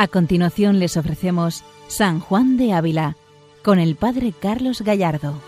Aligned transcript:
A 0.00 0.08
continuación 0.08 0.78
les 0.78 0.96
ofrecemos 0.96 1.62
San 1.86 2.20
Juan 2.20 2.56
de 2.56 2.72
Ávila 2.72 3.16
con 3.62 3.78
el 3.78 3.96
Padre 3.96 4.32
Carlos 4.32 4.80
Gallardo. 4.80 5.42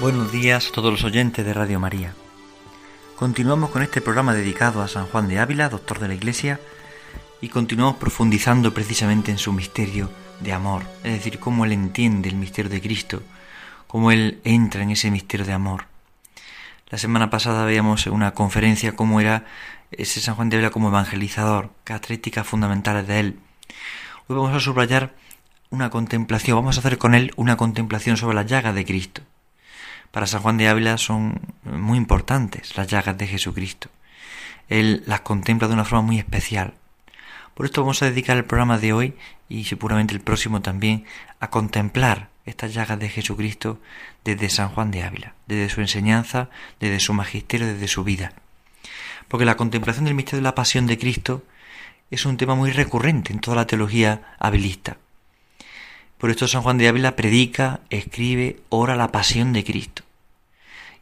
Buenos 0.00 0.30
días 0.30 0.68
a 0.68 0.70
todos 0.70 0.92
los 0.92 1.02
oyentes 1.02 1.44
de 1.44 1.52
Radio 1.52 1.80
María. 1.80 2.14
Continuamos 3.16 3.70
con 3.70 3.82
este 3.82 4.00
programa 4.00 4.34
dedicado 4.34 4.82
a 4.82 4.86
San 4.86 5.06
Juan 5.06 5.26
de 5.26 5.40
Ávila, 5.40 5.68
doctor 5.68 5.98
de 5.98 6.06
la 6.06 6.14
Iglesia, 6.14 6.60
y 7.40 7.48
continuamos 7.48 7.96
profundizando 7.96 8.72
precisamente 8.72 9.32
en 9.32 9.38
su 9.38 9.52
misterio 9.52 10.10
de 10.38 10.52
amor, 10.52 10.84
es 11.02 11.14
decir, 11.14 11.40
cómo 11.40 11.64
él 11.64 11.72
entiende 11.72 12.28
el 12.28 12.36
misterio 12.36 12.70
de 12.70 12.80
Cristo, 12.80 13.24
cómo 13.88 14.12
él 14.12 14.40
entra 14.44 14.84
en 14.84 14.92
ese 14.92 15.10
misterio 15.10 15.44
de 15.44 15.54
amor. 15.54 15.86
La 16.88 16.98
semana 16.98 17.30
pasada 17.30 17.64
veíamos 17.64 18.06
en 18.06 18.12
una 18.12 18.32
conferencia 18.32 18.94
cómo 18.94 19.20
era 19.20 19.44
ese 19.90 20.20
San 20.20 20.36
Juan 20.36 20.50
de 20.50 20.58
Ávila 20.58 20.70
como 20.70 20.86
evangelizador, 20.86 21.70
características 21.82 22.46
fundamentales 22.46 23.08
de 23.08 23.18
él. 23.18 23.40
Hoy 24.28 24.34
vamos 24.34 24.56
a 24.56 24.58
subrayar 24.58 25.14
una 25.70 25.88
contemplación, 25.88 26.56
vamos 26.56 26.76
a 26.76 26.80
hacer 26.80 26.98
con 26.98 27.14
él 27.14 27.30
una 27.36 27.56
contemplación 27.56 28.16
sobre 28.16 28.34
las 28.34 28.46
llagas 28.46 28.74
de 28.74 28.84
Cristo. 28.84 29.22
Para 30.10 30.26
San 30.26 30.42
Juan 30.42 30.56
de 30.56 30.66
Ávila 30.66 30.98
son 30.98 31.40
muy 31.62 31.96
importantes 31.96 32.76
las 32.76 32.88
llagas 32.88 33.16
de 33.16 33.28
Jesucristo. 33.28 33.88
Él 34.68 35.04
las 35.06 35.20
contempla 35.20 35.68
de 35.68 35.74
una 35.74 35.84
forma 35.84 36.02
muy 36.02 36.18
especial. 36.18 36.74
Por 37.54 37.66
esto 37.66 37.82
vamos 37.82 38.02
a 38.02 38.06
dedicar 38.06 38.36
el 38.36 38.44
programa 38.44 38.78
de 38.78 38.92
hoy 38.92 39.14
y 39.48 39.62
seguramente 39.62 40.12
el 40.12 40.20
próximo 40.20 40.60
también 40.60 41.04
a 41.38 41.48
contemplar 41.48 42.28
estas 42.46 42.74
llagas 42.74 42.98
de 42.98 43.08
Jesucristo 43.08 43.78
desde 44.24 44.50
San 44.50 44.70
Juan 44.70 44.90
de 44.90 45.04
Ávila, 45.04 45.34
desde 45.46 45.72
su 45.72 45.82
enseñanza, 45.82 46.50
desde 46.80 46.98
su 46.98 47.14
magisterio, 47.14 47.68
desde 47.68 47.86
su 47.86 48.02
vida. 48.02 48.32
Porque 49.28 49.44
la 49.44 49.56
contemplación 49.56 50.06
del 50.06 50.14
misterio 50.14 50.40
de 50.40 50.48
la 50.48 50.56
pasión 50.56 50.88
de 50.88 50.98
Cristo 50.98 51.44
es 52.10 52.24
un 52.24 52.36
tema 52.36 52.54
muy 52.54 52.70
recurrente 52.70 53.32
en 53.32 53.40
toda 53.40 53.56
la 53.56 53.66
teología 53.66 54.22
habilista. 54.38 54.98
Por 56.18 56.30
esto 56.30 56.48
San 56.48 56.62
Juan 56.62 56.78
de 56.78 56.88
Ávila 56.88 57.16
predica, 57.16 57.80
escribe, 57.90 58.60
ora 58.68 58.96
la 58.96 59.12
pasión 59.12 59.52
de 59.52 59.64
Cristo. 59.64 60.02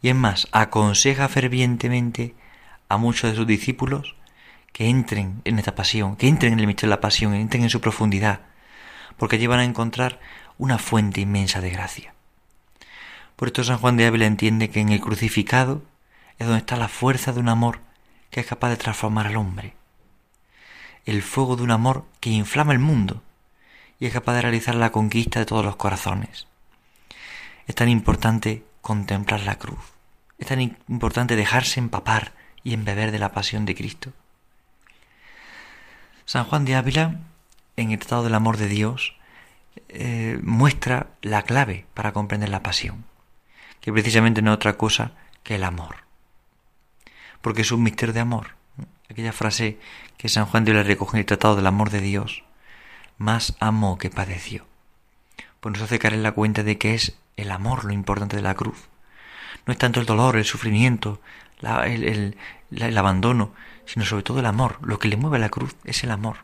Y 0.03 0.09
es 0.09 0.15
más, 0.15 0.49
aconseja 0.53 1.29
fervientemente 1.29 2.35
a 2.89 2.97
muchos 2.97 3.31
de 3.31 3.37
sus 3.37 3.47
discípulos 3.47 4.17
que 4.73 4.89
entren 4.89 5.41
en 5.45 5.59
esta 5.59 5.75
pasión, 5.75 6.17
que 6.17 6.27
entren 6.27 6.55
en 6.55 6.61
el 6.61 6.67
misterio 6.67 6.91
de 6.91 6.97
la 6.97 7.01
pasión, 7.01 7.35
entren 7.35 7.63
en 7.63 7.71
su 7.71 7.81
profundidad, 7.81 8.41
porque 9.17 9.37
allí 9.37 9.47
van 9.47 9.61
a 9.61 9.65
encontrar 9.65 10.21
una 10.59 10.79
fuente 10.79 11.21
inmensa 11.21 11.61
de 11.61 11.71
gracia. 11.71 12.15
Por 13.37 13.49
esto 13.49 13.63
San 13.63 13.79
Juan 13.79 13.97
de 13.97 14.07
Ávila 14.07 14.27
entiende 14.27 14.71
que 14.71 14.81
en 14.81 14.89
el 14.89 15.01
crucificado 15.01 15.83
es 16.39 16.47
donde 16.47 16.61
está 16.61 16.77
la 16.77 16.89
fuerza 16.89 17.33
de 17.33 17.41
un 17.41 17.49
amor 17.49 17.81
que 18.31 18.41
es 18.41 18.47
capaz 18.47 18.71
de 18.71 18.77
transformar 18.77 19.29
al 19.29 19.37
hombre. 19.37 19.75
El 21.05 21.23
fuego 21.23 21.57
de 21.57 21.63
un 21.63 21.71
amor 21.71 22.07
que 22.21 22.31
inflama 22.31 22.73
el 22.73 22.79
mundo 22.79 23.23
y 24.01 24.07
es 24.07 24.13
capaz 24.13 24.35
de 24.35 24.43
realizar 24.43 24.75
la 24.75 24.91
conquista 24.91 25.39
de 25.39 25.47
todos 25.47 25.65
los 25.65 25.77
corazones. 25.77 26.47
Es 27.67 27.75
tan 27.75 27.89
importante 27.89 28.65
contemplar 28.81 29.41
la 29.41 29.59
cruz. 29.59 29.93
Es 30.39 30.49
tan 30.49 30.61
importante 30.61 31.37
dejarse 31.37 31.81
empapar 31.81 32.33
y 32.63 32.75
embeber 32.75 33.13
de 33.13 33.19
la 33.19 33.33
pasión 33.33 33.65
de 33.67 33.75
Cristo. 33.75 34.13
San 36.25 36.45
Juan 36.45 36.65
de 36.65 36.75
Ávila, 36.75 37.21
en 37.77 37.91
el 37.91 37.99
Tratado 37.99 38.25
del 38.25 38.35
Amor 38.35 38.57
de 38.57 38.69
Dios, 38.69 39.15
eh, 39.89 40.39
muestra 40.43 41.09
la 41.23 41.43
clave 41.43 41.87
para 41.95 42.13
comprender 42.13 42.49
la 42.49 42.63
pasión, 42.63 43.05
que 43.81 43.93
precisamente 43.93 44.43
no 44.43 44.53
es 44.53 44.57
otra 44.57 44.77
cosa 44.77 45.13
que 45.43 45.57
el 45.57 45.65
amor. 45.65 45.97
Porque 47.43 47.63
es 47.63 47.73
un 47.73 47.83
misterio 47.83 48.15
de 48.15 48.21
amor. 48.21 48.57
Aquella 49.11 49.33
frase 49.33 49.79
que 50.17 50.29
San 50.29 50.47
Juan 50.47 50.65
de 50.65 50.73
Ávila 50.73 50.85
recoge 50.85 51.17
en 51.17 51.21
el 51.21 51.27
Tratado 51.27 51.57
del 51.57 51.67
Amor 51.67 51.91
de 51.91 52.01
Dios, 52.01 52.45
más 53.19 53.55
amó 53.61 53.99
que 53.99 54.11
padeció. 54.11 54.67
Pues 55.61 55.75
nos 55.75 55.83
hace 55.83 55.99
caer 55.99 56.15
en 56.15 56.23
la 56.23 56.33
cuenta 56.33 56.63
de 56.63 56.79
que 56.79 56.95
es 56.95 57.17
el 57.37 57.51
amor 57.51 57.85
lo 57.85 57.93
importante 57.93 58.37
de 58.37 58.43
la 58.43 58.55
cruz. 58.55 58.89
No 59.67 59.73
es 59.73 59.79
tanto 59.79 60.01
el 60.01 60.07
dolor, 60.07 60.37
el 60.37 60.45
sufrimiento, 60.45 61.21
el, 61.63 62.37
el 62.71 62.99
abandono, 62.99 63.53
sino 63.87 64.05
sobre 64.05 64.23
todo 64.23 64.41
el 64.41 64.47
amor. 64.47 64.79
Lo 64.83 64.99
que 64.99 65.09
le 65.09 65.17
mueve 65.17 65.37
a 65.37 65.41
la 65.41 65.49
cruz 65.49 65.75
es 65.85 66.03
el 66.05 66.11
amor. 66.11 66.39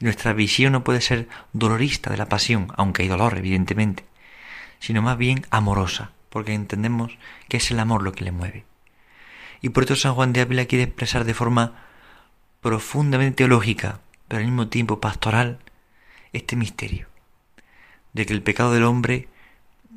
Y 0.00 0.04
nuestra 0.04 0.32
visión 0.32 0.72
no 0.72 0.84
puede 0.84 1.00
ser 1.00 1.28
dolorista 1.52 2.10
de 2.10 2.16
la 2.16 2.28
pasión, 2.28 2.72
aunque 2.76 3.02
hay 3.02 3.08
dolor, 3.08 3.36
evidentemente, 3.36 4.04
sino 4.78 5.02
más 5.02 5.16
bien 5.16 5.46
amorosa, 5.50 6.12
porque 6.28 6.54
entendemos 6.54 7.16
que 7.48 7.58
es 7.58 7.70
el 7.70 7.80
amor 7.80 8.02
lo 8.02 8.12
que 8.12 8.24
le 8.24 8.32
mueve. 8.32 8.64
Y 9.64 9.70
por 9.70 9.84
eso 9.84 9.96
San 9.96 10.12
Juan 10.12 10.34
de 10.34 10.42
Ávila 10.42 10.66
quiere 10.66 10.84
expresar 10.84 11.24
de 11.24 11.32
forma 11.32 11.72
profundamente 12.60 13.36
teológica, 13.36 14.00
pero 14.28 14.40
al 14.40 14.44
mismo 14.44 14.68
tiempo 14.68 15.00
pastoral, 15.00 15.58
este 16.34 16.54
misterio 16.54 17.08
de 18.12 18.26
que 18.26 18.34
el 18.34 18.42
pecado 18.42 18.74
del 18.74 18.84
hombre 18.84 19.26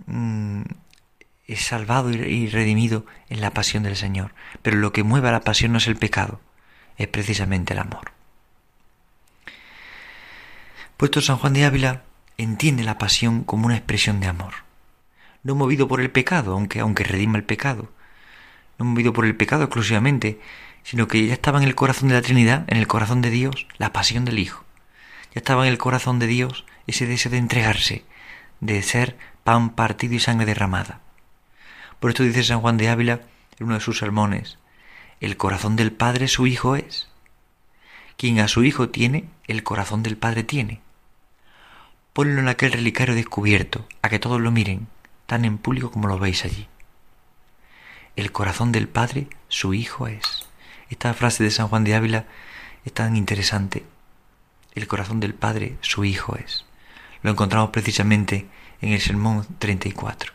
mm, 0.06 0.62
es 1.48 1.66
salvado 1.66 2.12
y 2.12 2.48
redimido 2.48 3.06
en 3.28 3.42
la 3.42 3.52
pasión 3.52 3.84
del 3.84 3.98
Señor. 3.98 4.34
Pero 4.62 4.78
lo 4.78 4.94
que 4.94 5.04
mueve 5.04 5.28
a 5.28 5.34
la 5.34 5.42
pasión 5.42 5.74
no 5.74 5.80
es 5.80 5.88
el 5.88 5.98
pecado, 5.98 6.40
es 6.96 7.10
precisamente 7.10 7.74
el 7.74 7.80
amor. 7.80 8.14
Puesto 10.96 11.20
San 11.20 11.40
Juan 11.40 11.52
de 11.52 11.66
Ávila 11.66 12.04
entiende 12.38 12.86
la 12.86 12.98
pasión 12.98 13.44
como 13.44 13.66
una 13.66 13.76
expresión 13.76 14.22
de 14.22 14.28
amor, 14.28 14.54
no 15.44 15.56
movido 15.56 15.90
por 15.90 16.00
el 16.00 16.10
pecado, 16.10 16.54
aunque, 16.54 16.80
aunque 16.80 17.04
redima 17.04 17.38
el 17.38 17.44
pecado, 17.44 17.92
no 18.78 18.86
movido 18.86 19.14
por 19.14 19.26
el 19.26 19.36
pecado 19.36 19.64
exclusivamente, 19.64 20.40
sino 20.84 21.08
que 21.08 21.26
ya 21.26 21.34
estaba 21.34 21.58
en 21.58 21.68
el 21.68 21.76
corazón 21.76 22.10
de 22.10 22.16
la 22.16 22.22
Trinidad, 22.22 22.66
en 22.68 22.78
el 22.78 22.88
corazón 22.88 23.22
de 23.22 23.30
Dios, 23.30 23.68
la 23.78 23.92
pasión 23.92 24.26
del 24.26 24.40
Hijo. 24.40 24.64
Ya 25.34 25.40
estaba 25.40 25.66
en 25.66 25.72
el 25.72 25.78
corazón 25.78 26.20
de 26.20 26.28
Dios 26.28 26.66
ese 26.88 27.06
deseo 27.06 27.32
de 27.32 27.38
entregarse, 27.38 28.06
de 28.62 28.82
ser 28.82 29.18
pan 29.44 29.72
partido 29.72 30.16
y 30.16 30.20
sangre 30.20 30.46
derramada. 30.46 31.02
Por 32.00 32.12
esto 32.12 32.24
dice 32.24 32.44
San 32.44 32.62
Juan 32.62 32.78
de 32.78 32.90
Ávila 32.90 33.22
en 33.60 33.66
uno 33.66 33.76
de 33.76 33.82
sus 33.82 33.98
sermones, 33.98 34.58
el 35.20 35.36
corazón 35.36 35.76
del 35.76 35.92
Padre 35.92 36.28
su 36.28 36.46
Hijo 36.46 36.76
es. 36.76 37.10
Quien 38.18 38.40
a 38.40 38.48
su 38.48 38.64
Hijo 38.64 38.90
tiene, 38.90 39.30
el 39.48 39.64
corazón 39.64 40.04
del 40.04 40.16
Padre 40.16 40.44
tiene. 40.44 40.80
Ponlo 42.14 42.40
en 42.40 42.48
aquel 42.48 42.72
relicario 42.72 43.16
descubierto, 43.16 43.88
a 44.02 44.10
que 44.10 44.20
todos 44.20 44.40
lo 44.40 44.52
miren, 44.52 44.88
tan 45.26 45.44
en 45.44 45.58
público 45.58 45.92
como 45.92 46.08
lo 46.08 46.18
veis 46.18 46.46
allí. 46.46 46.68
El 48.18 48.32
corazón 48.32 48.72
del 48.72 48.88
Padre 48.88 49.28
su 49.48 49.76
Hijo 49.76 50.08
es. 50.08 50.48
Esta 50.90 51.14
frase 51.14 51.44
de 51.44 51.52
San 51.52 51.68
Juan 51.68 51.84
de 51.84 51.94
Ávila 51.94 52.26
es 52.84 52.92
tan 52.92 53.16
interesante. 53.16 53.86
El 54.74 54.88
corazón 54.88 55.20
del 55.20 55.36
Padre 55.36 55.78
su 55.82 56.04
Hijo 56.04 56.36
es. 56.36 56.66
Lo 57.22 57.30
encontramos 57.30 57.70
precisamente 57.70 58.48
en 58.82 58.94
el 58.94 59.02
Sermón 59.02 59.46
34. 59.60 60.34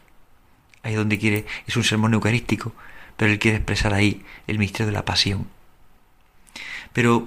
Ahí 0.84 0.94
donde 0.94 1.18
quiere, 1.18 1.44
es 1.66 1.76
un 1.76 1.82
sermón 1.82 2.14
eucarístico, 2.14 2.72
pero 3.16 3.32
él 3.32 3.40
quiere 3.40 3.56
expresar 3.56 3.94
ahí 3.94 4.24
el 4.46 4.60
misterio 4.60 4.86
de 4.86 4.92
la 4.92 5.04
pasión. 5.04 5.48
Pero, 6.92 7.26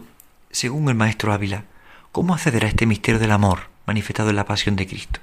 según 0.51 0.87
el 0.87 0.95
maestro 0.95 1.33
Ávila, 1.33 1.65
¿cómo 2.13 2.33
acceder 2.33 2.63
a 2.63 2.69
este 2.69 2.85
misterio 2.85 3.19
del 3.19 3.31
amor 3.31 3.69
manifestado 3.85 4.29
en 4.29 4.37
la 4.37 4.45
pasión 4.45 4.77
de 4.77 4.87
Cristo? 4.87 5.19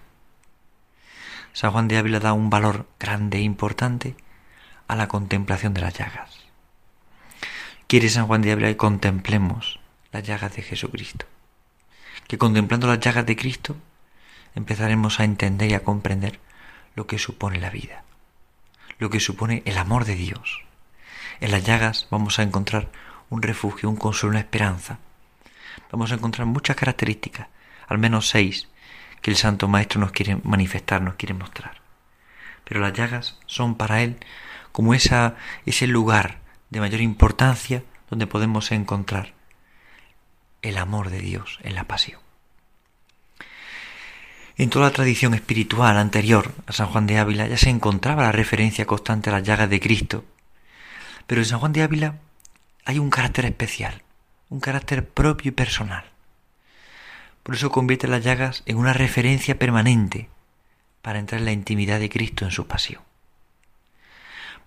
San 1.55 1.73
Juan 1.73 1.89
de 1.89 1.97
Ávila 1.97 2.21
da 2.21 2.35
un 2.35 2.51
valor 2.51 2.87
grande 3.01 3.39
e 3.39 3.43
importante 3.43 4.15
a 4.93 4.97
la 4.97 5.09
contemplación 5.09 5.73
de 5.73 5.81
las 5.81 5.95
llagas. 5.95 6.39
Quiere 7.87 8.11
San 8.11 8.27
Juan 8.27 8.43
de 8.43 8.53
Ávila 8.53 8.69
que 8.69 8.77
contemplemos 8.77 9.81
las 10.13 10.23
llagas 10.23 10.55
de 10.55 10.63
Jesucristo. 10.63 11.25
Que 12.29 12.37
contemplando 12.37 12.87
las 12.87 13.01
llagas 13.01 13.25
de 13.25 13.35
Cristo 13.35 13.75
empezaremos 14.55 15.19
a 15.19 15.25
entender 15.25 15.71
y 15.71 15.75
a 15.75 15.83
comprender 15.83 16.41
lo 16.95 17.07
que 17.07 17.19
supone 17.19 17.59
la 17.59 17.71
vida, 17.71 18.05
lo 18.99 19.09
que 19.09 19.19
supone 19.19 19.63
el 19.65 19.79
amor 19.79 20.05
de 20.05 20.15
Dios. 20.15 20.61
En 21.41 21.53
las 21.53 21.65
llagas 21.65 22.07
vamos 22.11 22.39
a 22.39 22.43
encontrar 22.43 22.91
un 23.31 23.41
refugio, 23.41 23.89
un 23.89 23.97
consuelo, 23.97 24.33
una 24.33 24.41
esperanza. 24.41 24.99
Vamos 25.91 26.13
a 26.13 26.17
encontrar 26.17 26.47
muchas 26.47 26.77
características, 26.77 27.49
al 27.89 27.97
menos 27.97 28.29
seis, 28.29 28.69
que 29.23 29.31
el 29.31 29.39
Santo 29.39 29.69
Maestro 29.69 30.01
nos 30.01 30.13
quiere 30.13 30.37
manifestar, 30.45 31.01
nos 31.01 31.15
quiere 31.15 31.33
mostrar. 31.33 31.81
Pero 32.65 32.81
las 32.81 32.93
llagas 32.93 33.39
son 33.47 33.77
para 33.77 34.03
Él 34.03 34.19
como 34.73 34.95
ese 34.95 35.87
lugar 35.87 36.39
de 36.71 36.81
mayor 36.81 37.01
importancia 37.01 37.85
donde 38.11 38.27
podemos 38.27 38.73
encontrar 38.73 39.35
el 40.63 40.79
amor 40.79 41.11
de 41.11 41.21
Dios 41.21 41.59
en 41.63 41.75
la 41.75 41.85
pasión. 41.85 42.21
En 44.57 44.71
toda 44.71 44.87
la 44.87 44.93
tradición 44.93 45.35
espiritual 45.35 45.97
anterior 45.97 46.53
a 46.67 46.73
San 46.73 46.89
Juan 46.89 47.07
de 47.07 47.19
Ávila 47.19 47.47
ya 47.47 47.57
se 47.57 47.71
encontraba 47.71 48.25
la 48.25 48.33
referencia 48.33 48.87
constante 48.87 49.31
a 49.31 49.33
las 49.33 49.43
llagas 49.43 49.71
de 49.71 49.81
Cristo, 49.81 50.25
pero 51.27 51.41
en 51.41 51.47
San 51.47 51.59
Juan 51.59 51.73
de 51.73 51.83
Ávila 51.83 52.17
hay 52.85 52.99
un 52.99 53.11
carácter 53.11 53.47
especial, 53.47 54.03
un 54.51 54.61
carácter 54.61 55.09
propio 55.09 55.49
y 55.49 55.53
personal. 55.53 56.05
Por 57.43 57.55
eso 57.55 57.71
convierte 57.71 58.09
las 58.09 58.23
llagas 58.23 58.63
en 58.67 58.77
una 58.77 58.93
referencia 58.93 59.59
permanente 59.59 60.29
para 61.01 61.19
entrar 61.19 61.41
en 61.41 61.47
la 61.47 61.53
intimidad 61.53 61.99
de 61.99 62.11
Cristo 62.11 62.45
en 62.45 62.51
su 62.51 62.67
pasión. 62.67 63.03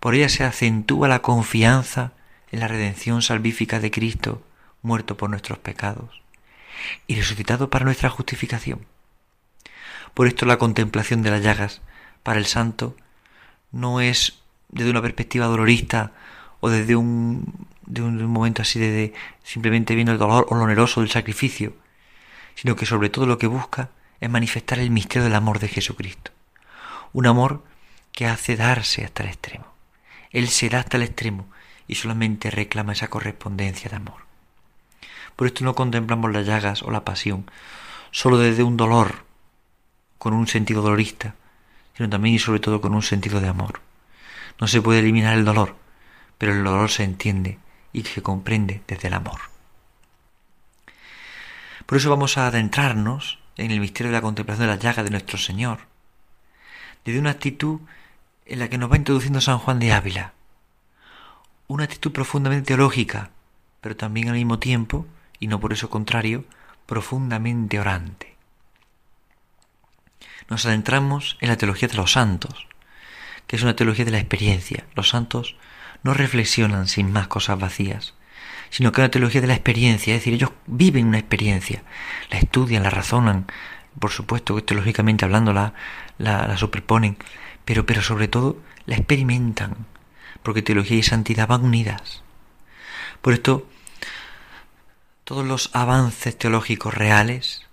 Por 0.06 0.13
ella 0.13 0.30
se 0.30 0.44
acentúa 0.44 1.07
la 1.07 1.24
confianza 1.24 2.12
en 2.52 2.60
la 2.60 2.68
redención 2.68 3.24
salvífica 3.24 3.80
de 3.80 3.90
Cristo, 3.90 4.44
muerto 4.84 5.18
por 5.18 5.31
nuestros 5.31 5.57
pecados, 5.57 6.22
y 7.07 7.16
resucitado 7.16 7.72
para 7.72 7.86
nuestra 7.86 8.12
justificación. 8.12 8.86
Por 10.13 10.28
esto 10.28 10.46
la 10.46 10.60
contemplación 10.60 11.24
de 11.24 11.31
las 11.31 11.42
llagas 11.42 11.81
para 12.22 12.38
el 12.38 12.46
santo 12.46 12.96
no 13.72 14.00
es 14.00 14.44
desde 14.69 14.92
una 14.92 15.02
perspectiva 15.02 15.48
dolorista 15.48 16.12
o 16.60 16.69
desde 16.69 16.96
un, 16.96 17.66
de 17.88 18.04
un, 18.04 18.24
momento 18.28 18.62
así 18.62 18.80
de, 18.80 19.12
simplemente 19.44 19.96
viendo 19.96 20.12
el 20.12 20.19
dolor 20.19 20.46
o 20.50 20.56
lo 20.56 20.66
oneroso 20.66 21.01
del 21.01 21.10
sacrificio, 21.10 21.74
sino 22.54 22.75
que 22.75 22.86
sobre 22.86 23.10
todo 23.10 23.25
lo 23.25 23.40
que 23.40 23.48
busca 23.48 23.90
es 24.22 24.30
manifestar 24.30 24.78
el 24.78 24.92
misterio 24.92 25.24
del 25.24 25.34
amor 25.34 25.58
de 25.58 25.68
Jesucristo. 25.68 26.30
Un 27.12 27.25
amor 27.25 27.63
que 28.12 28.28
hace 28.28 28.56
darse 28.56 29.04
hasta 29.04 29.24
el 29.24 29.30
extremo. 29.30 29.75
Él 30.36 30.50
se 30.50 30.68
da 30.68 30.80
hasta 30.80 30.98
el 30.98 31.04
extremo 31.04 31.48
y 31.88 31.96
solamente 31.96 32.52
reclama 32.52 32.92
esa 32.92 33.08
correspondencia 33.08 33.90
de 33.90 33.96
amor. 33.96 34.26
Por 35.38 35.48
esto 35.48 35.64
no 35.64 35.76
contemplamos 35.76 36.34
las 36.34 36.46
llagas 36.46 36.84
o 36.84 36.92
la 36.92 37.06
pasión 37.06 37.50
solo 38.12 38.38
desde 38.38 38.62
un 38.64 38.76
dolor 38.76 39.24
con 40.18 40.34
un 40.34 40.48
sentido 40.48 40.82
dolorista, 40.82 41.36
sino 41.96 42.10
también 42.10 42.36
y 42.36 42.40
sobre 42.40 42.60
todo 42.60 42.82
con 42.82 42.94
un 42.94 43.02
sentido 43.02 43.40
de 43.40 43.48
amor. 43.48 43.80
No 44.60 44.68
se 44.68 44.82
puede 44.82 45.00
eliminar 45.00 45.38
el 45.38 45.46
dolor, 45.46 45.78
pero 46.38 46.52
el 46.52 46.66
dolor 46.66 46.92
se 46.92 47.06
entiende 47.06 47.58
y 47.94 48.04
se 48.04 48.22
comprende 48.22 48.82
desde 48.88 49.08
el 49.08 49.14
amor. 49.14 49.40
Por 51.86 51.98
eso 51.98 52.10
vamos 52.10 52.38
a 52.38 52.48
adentrarnos 52.48 53.40
en 53.56 53.72
el 53.72 53.80
misterio 53.80 54.12
de 54.12 54.18
la 54.18 54.22
contemplación 54.22 54.68
de 54.68 54.74
la 54.76 54.82
llaga 54.82 55.02
de 55.02 55.12
nuestro 55.12 55.38
Señor, 55.38 55.80
desde 57.06 57.22
una 57.22 57.30
actitud 57.30 57.80
en 58.46 58.60
la 58.60 58.70
que 58.70 58.78
nos 58.78 58.92
va 58.92 58.98
introduciendo 58.98 59.42
San 59.42 59.58
Juan 59.58 59.80
de 59.80 59.92
Ávila, 59.92 60.34
una 61.68 61.86
actitud 61.86 62.12
profundamente 62.12 62.68
teológica, 62.68 63.32
pero 63.82 63.96
también 63.96 64.30
al 64.30 64.36
mismo 64.36 64.60
tiempo, 64.60 65.08
y 65.40 65.48
no 65.48 65.60
por 65.60 65.74
eso 65.74 65.90
contrario, 65.90 66.46
profundamente 66.86 67.80
orante. 67.80 68.36
Nos 70.50 70.66
adentramos 70.66 71.38
en 71.42 71.50
la 71.50 71.58
teología 71.58 71.88
de 71.88 71.96
los 71.96 72.12
santos, 72.12 72.68
que 73.48 73.56
es 73.56 73.64
una 73.64 73.76
teología 73.76 74.06
de 74.06 74.12
la 74.12 74.20
experiencia. 74.20 74.86
Los 74.96 75.10
santos 75.10 75.56
no 76.04 76.14
reflexionan 76.14 76.88
sin 76.88 77.12
más 77.12 77.28
cosas 77.28 77.60
vacías, 77.60 78.14
sino 78.70 78.92
que 78.92 79.02
es 79.02 79.06
una 79.06 79.12
teología 79.12 79.42
de 79.42 79.48
la 79.48 79.56
experiencia, 79.56 80.14
es 80.14 80.22
decir, 80.22 80.34
ellos 80.34 80.52
viven 80.68 81.08
una 81.08 81.18
experiencia, 81.18 81.84
la 82.30 82.38
estudian, 82.38 82.84
la 82.84 82.90
razonan, 82.92 83.48
por 84.00 84.12
supuesto 84.12 84.56
que 84.56 84.62
teológicamente 84.62 85.26
hablando 85.26 85.54
la, 85.54 85.74
la, 86.18 86.58
superponen, 86.58 87.18
pero, 87.66 87.86
pero 87.86 88.02
sobre 88.02 88.28
todo 88.28 88.58
la 88.86 88.96
experimentan, 88.96 89.86
porque 90.44 90.62
teología 90.62 90.98
y 90.98 91.04
santidad 91.04 91.48
van 91.48 91.64
unidas. 91.64 92.24
Por 93.22 93.34
esto, 93.34 93.68
todos 95.24 95.46
los 95.46 95.72
avances 95.74 96.38
teológicos 96.38 96.94
reales, 96.94 97.64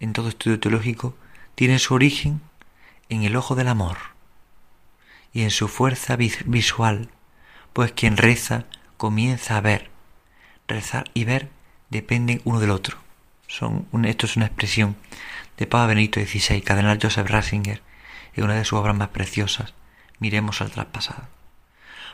en 0.00 0.12
todo 0.14 0.28
estudio 0.28 0.58
teológico, 0.58 1.14
tienen 1.54 1.78
su 1.78 1.94
origen 1.94 2.40
en 3.10 3.22
el 3.22 3.36
ojo 3.36 3.54
del 3.54 3.68
amor 3.68 3.98
y 5.32 5.42
en 5.42 5.50
su 5.50 5.68
fuerza 5.68 6.16
visual, 6.16 7.10
pues 7.72 7.92
quien 7.92 8.16
reza 8.16 8.64
comienza 8.96 9.56
a 9.56 9.60
ver. 9.60 9.90
Rezar 10.66 11.10
y 11.12 11.24
ver 11.24 11.50
dependen 11.90 12.40
uno 12.44 12.60
del 12.60 12.70
otro. 12.70 12.96
Son 13.46 13.86
esto 14.04 14.26
es 14.26 14.36
una 14.36 14.46
expresión 14.46 14.96
de 15.58 15.66
Papa 15.66 15.88
Benito 15.88 16.20
XVI, 16.20 16.62
Cardenal 16.62 16.98
Joseph 17.00 17.28
Ratzinger, 17.28 17.82
en 18.36 18.44
una 18.44 18.54
de 18.54 18.64
sus 18.64 18.78
obras 18.78 18.96
más 18.96 19.08
preciosas, 19.08 19.74
Miremos 20.20 20.60
al 20.60 20.70
traspasado. 20.70 21.24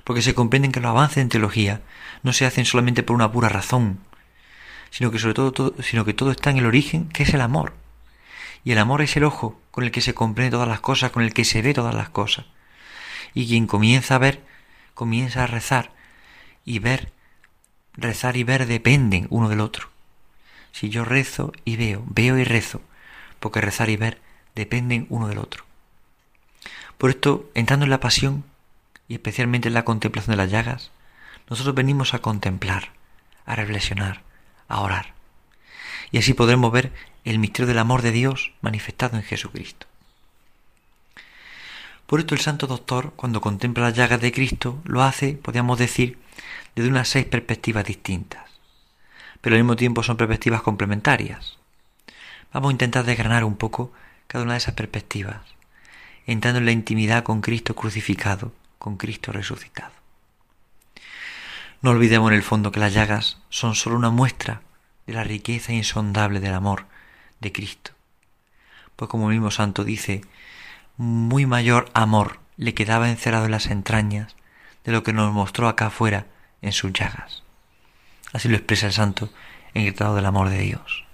Porque 0.05 0.23
se 0.23 0.35
comprenden 0.35 0.73
que 0.73 0.81
los 0.81 0.91
avances 0.91 1.19
en 1.19 1.29
teología 1.29 1.83
no 2.23 2.33
se 2.33 2.47
hacen 2.47 2.65
solamente 2.65 3.03
por 3.03 3.15
una 3.15 3.31
pura 3.31 3.49
razón, 3.49 4.01
sino 4.91 5.11
que 5.11 5.19
sobre 5.19 5.35
todo, 5.35 5.53
todo, 5.53 5.83
sino 5.83 6.05
que 6.05 6.15
todo 6.15 6.31
está 6.31 6.51
en 6.51 6.59
el 6.59 6.67
origen, 6.67 7.09
que 7.09 7.23
es 7.23 7.35
el 7.35 7.41
amor. 7.41 7.75
Y 8.65 8.73
el 8.73 8.79
amor 8.79 9.03
es 9.03 9.17
el 9.17 9.25
ojo 9.25 9.61
con 9.71 9.85
el 9.85 9.91
que 9.91 10.01
se 10.01 10.15
comprende 10.15 10.51
todas 10.51 10.69
las 10.69 10.81
cosas, 10.81 11.11
con 11.11 11.23
el 11.23 11.33
que 11.33 11.45
se 11.45 11.63
ve 11.63 11.75
todas 11.75 11.95
las 11.95 12.09
cosas. 12.09 12.47
Y 13.35 13.47
quien 13.47 13.67
comienza 13.67 14.17
a 14.17 14.19
ver, 14.19 14.43
comienza 14.95 15.45
a 15.45 15.47
rezar. 15.47 15.93
Y 16.65 16.79
ver, 16.79 17.13
rezar 17.95 18.37
y 18.37 18.45
ver 18.45 18.67
dependen 18.67 19.27
uno 19.31 19.49
del 19.49 19.61
otro. 19.61 19.89
Si 20.73 20.89
yo 20.89 21.05
rezo 21.05 21.53
y 21.65 21.77
veo, 21.77 22.05
veo 22.07 22.39
y 22.39 22.45
rezo, 22.45 22.81
porque 23.39 23.61
rezar 23.61 23.89
y 23.91 23.97
ver 23.97 24.21
dependen 24.55 25.07
uno 25.09 25.29
del 25.29 25.39
otro. 25.39 25.70
Por 27.01 27.09
esto, 27.09 27.51
entrando 27.55 27.87
en 27.87 27.91
la 27.91 27.99
pasión, 27.99 28.45
y 29.09 29.15
especialmente 29.15 29.69
en 29.69 29.75
la 29.75 29.87
contemplación 29.87 30.33
de 30.33 30.37
las 30.37 30.51
llagas, 30.51 30.91
nosotros 31.49 31.75
venimos 31.75 32.13
a 32.13 32.19
contemplar, 32.19 32.91
a 33.47 33.57
reflexionar, 33.57 34.21
a 34.69 34.81
orar. 34.81 35.15
Y 36.11 36.19
así 36.19 36.35
podremos 36.35 36.71
ver 36.71 36.93
el 37.25 37.39
misterio 37.39 37.69
del 37.69 37.79
amor 37.79 38.03
de 38.03 38.13
Dios 38.13 38.53
manifestado 38.61 39.17
en 39.17 39.23
Jesucristo. 39.23 39.87
Por 42.07 42.21
esto 42.21 42.35
el 42.35 42.43
Santo 42.43 42.67
Doctor, 42.67 43.15
cuando 43.17 43.41
contempla 43.41 43.85
las 43.85 43.97
llagas 43.97 44.21
de 44.21 44.31
Cristo, 44.31 44.83
lo 44.85 45.03
hace, 45.03 45.33
podríamos 45.33 45.79
decir, 45.79 46.19
desde 46.77 46.91
unas 46.91 47.09
seis 47.09 47.25
perspectivas 47.25 47.87
distintas, 47.87 48.45
pero 49.41 49.57
al 49.57 49.63
mismo 49.63 49.77
tiempo 49.77 50.03
son 50.03 50.19
perspectivas 50.19 50.61
complementarias. 50.61 51.57
Vamos 52.53 52.69
a 52.69 52.73
intentar 52.73 53.07
desgranar 53.07 53.45
un 53.45 53.57
poco 53.57 53.91
cada 54.27 54.45
una 54.45 54.53
de 54.53 54.59
esas 54.59 54.75
perspectivas, 54.75 55.41
entrando 56.27 56.59
en 56.59 56.67
la 56.67 56.73
intimidad 56.73 57.25
con 57.25 57.41
Cristo 57.41 57.75
crucificado, 57.75 58.53
con 58.79 58.97
Cristo 58.97 59.33
resucitado. 59.33 59.93
No 61.83 61.91
olvidemos 61.91 62.31
en 62.31 62.37
el 62.37 62.43
fondo 62.43 62.73
que 62.73 62.81
las 62.81 62.93
llagas 62.93 63.39
son 63.49 63.75
sólo 63.75 63.97
una 63.97 64.11
muestra 64.11 64.63
de 65.07 65.15
la 65.15 65.25
riqueza 65.25 65.73
insondable 65.73 66.41
del 66.41 66.55
amor 66.55 66.87
de 67.41 67.53
Cristo. 67.53 67.93
Pues 68.97 69.09
como 69.09 69.31
el 69.31 69.37
mismo 69.37 69.51
santo 69.51 69.83
dice, 69.85 70.21
muy 70.97 71.47
mayor 71.47 71.91
amor 71.95 72.39
le 72.57 72.75
quedaba 72.75 73.09
encerrado 73.09 73.47
en 73.47 73.53
las 73.53 73.67
entrañas 73.67 74.37
de 74.85 74.93
lo 74.93 75.03
que 75.03 75.15
nos 75.15 75.33
mostró 75.33 75.69
acá 75.69 75.87
afuera 75.87 76.27
en 76.61 76.73
sus 76.73 76.93
llagas. 76.93 77.43
Así 78.33 78.49
lo 78.49 78.57
expresa 78.57 78.87
el 78.87 78.93
santo 78.93 79.31
en 79.75 79.87
el 79.87 79.95
tratado 79.95 80.17
del 80.17 80.27
amor 80.27 80.51
de 80.51 80.59
Dios. 80.59 81.05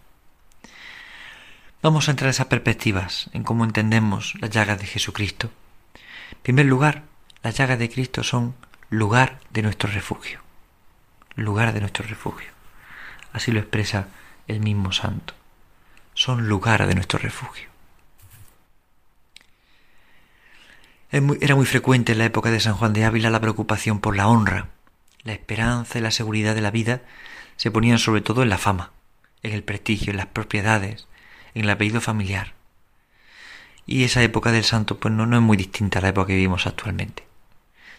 Vamos 1.87 2.09
a 2.09 2.11
entrar 2.11 2.27
en 2.27 2.31
esas 2.31 2.49
perspectivas, 2.49 3.31
en 3.33 3.45
cómo 3.45 3.63
entendemos 3.65 4.35
las 4.41 4.51
llagas 4.51 4.81
de 4.81 4.89
Jesucristo. 4.89 5.53
En 6.33 6.39
primer 6.43 6.67
lugar, 6.67 7.05
las 7.45 7.57
llagas 7.57 7.79
de 7.79 7.89
Cristo 7.89 8.25
son 8.25 8.57
lugar 8.91 9.39
de 9.51 9.63
nuestro 9.63 9.89
refugio. 9.89 10.41
Lugar 11.37 11.73
de 11.73 11.79
nuestro 11.79 12.05
refugio. 12.05 12.51
Así 13.33 13.53
lo 13.53 13.61
expresa 13.61 14.09
el 14.49 14.59
mismo 14.59 14.91
santo 14.91 15.35
son 16.13 16.49
lugar 16.49 16.85
de 16.89 16.95
nuestro 16.97 17.21
refugio. 17.21 17.69
Era 21.13 21.55
muy 21.55 21.67
frecuente 21.67 22.11
en 22.11 22.19
la 22.19 22.25
época 22.25 22.51
de 22.51 22.59
San 22.59 22.75
Juan 22.75 22.95
de 22.95 23.05
Ávila 23.05 23.31
la 23.31 23.41
preocupación 23.41 24.01
por 24.01 24.17
la 24.17 24.27
honra. 24.27 24.71
La 25.23 25.35
esperanza 25.35 26.01
y 26.01 26.03
la 26.03 26.11
seguridad 26.11 26.57
de 26.57 26.63
la 26.63 26.73
vida 26.73 27.03
se 27.55 27.71
ponían 27.71 28.01
sobre 28.01 28.23
todo 28.23 28.43
en 28.43 28.49
la 28.49 28.59
fama, 28.59 28.91
en 29.45 29.53
el 29.53 29.63
prestigio, 29.63 30.11
en 30.11 30.17
las 30.17 30.27
propiedades, 30.27 31.07
en 31.57 31.65
el 31.65 31.71
apellido 31.71 32.01
familiar. 32.01 32.55
Y 33.85 34.05
esa 34.05 34.23
época 34.23 34.53
del 34.53 34.63
santo 34.63 34.99
pues 34.99 35.13
no, 35.13 35.27
no 35.27 35.37
es 35.37 35.43
muy 35.43 35.57
distinta 35.57 35.99
a 35.99 36.03
la 36.03 36.09
época 36.09 36.29
que 36.29 36.35
vivimos 36.35 36.67
actualmente. 36.67 37.27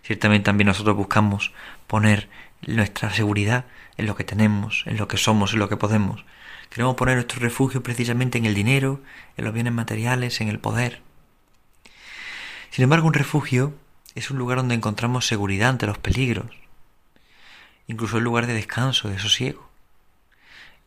Ciertamente 0.03 0.45
también 0.45 0.67
nosotros 0.67 0.95
buscamos 0.95 1.51
poner 1.87 2.29
nuestra 2.65 3.09
seguridad 3.13 3.65
en 3.97 4.05
lo 4.05 4.15
que 4.15 4.23
tenemos, 4.23 4.83
en 4.85 4.97
lo 4.97 5.09
que 5.09 5.17
somos, 5.17 5.53
en 5.53 5.59
lo 5.59 5.67
que 5.67 5.75
podemos, 5.75 6.23
Queremos 6.69 6.95
poner 6.95 7.15
nuestro 7.15 7.39
refugio 7.39 7.81
precisamente 7.81 8.37
en 8.37 8.45
el 8.45 8.53
dinero, 8.53 9.01
en 9.37 9.45
los 9.45 9.53
bienes 9.53 9.73
materiales, 9.73 10.41
en 10.41 10.49
el 10.49 10.59
poder. 10.59 11.01
Sin 12.71 12.83
embargo, 12.83 13.07
un 13.07 13.13
refugio 13.13 13.73
es 14.15 14.29
un 14.31 14.37
lugar 14.37 14.57
donde 14.57 14.75
encontramos 14.75 15.27
seguridad 15.27 15.69
ante 15.69 15.87
los 15.87 15.97
peligros, 15.97 16.51
incluso 17.87 18.17
un 18.17 18.23
lugar 18.23 18.47
de 18.47 18.53
descanso, 18.53 19.09
de 19.09 19.19
sosiego. 19.19 19.69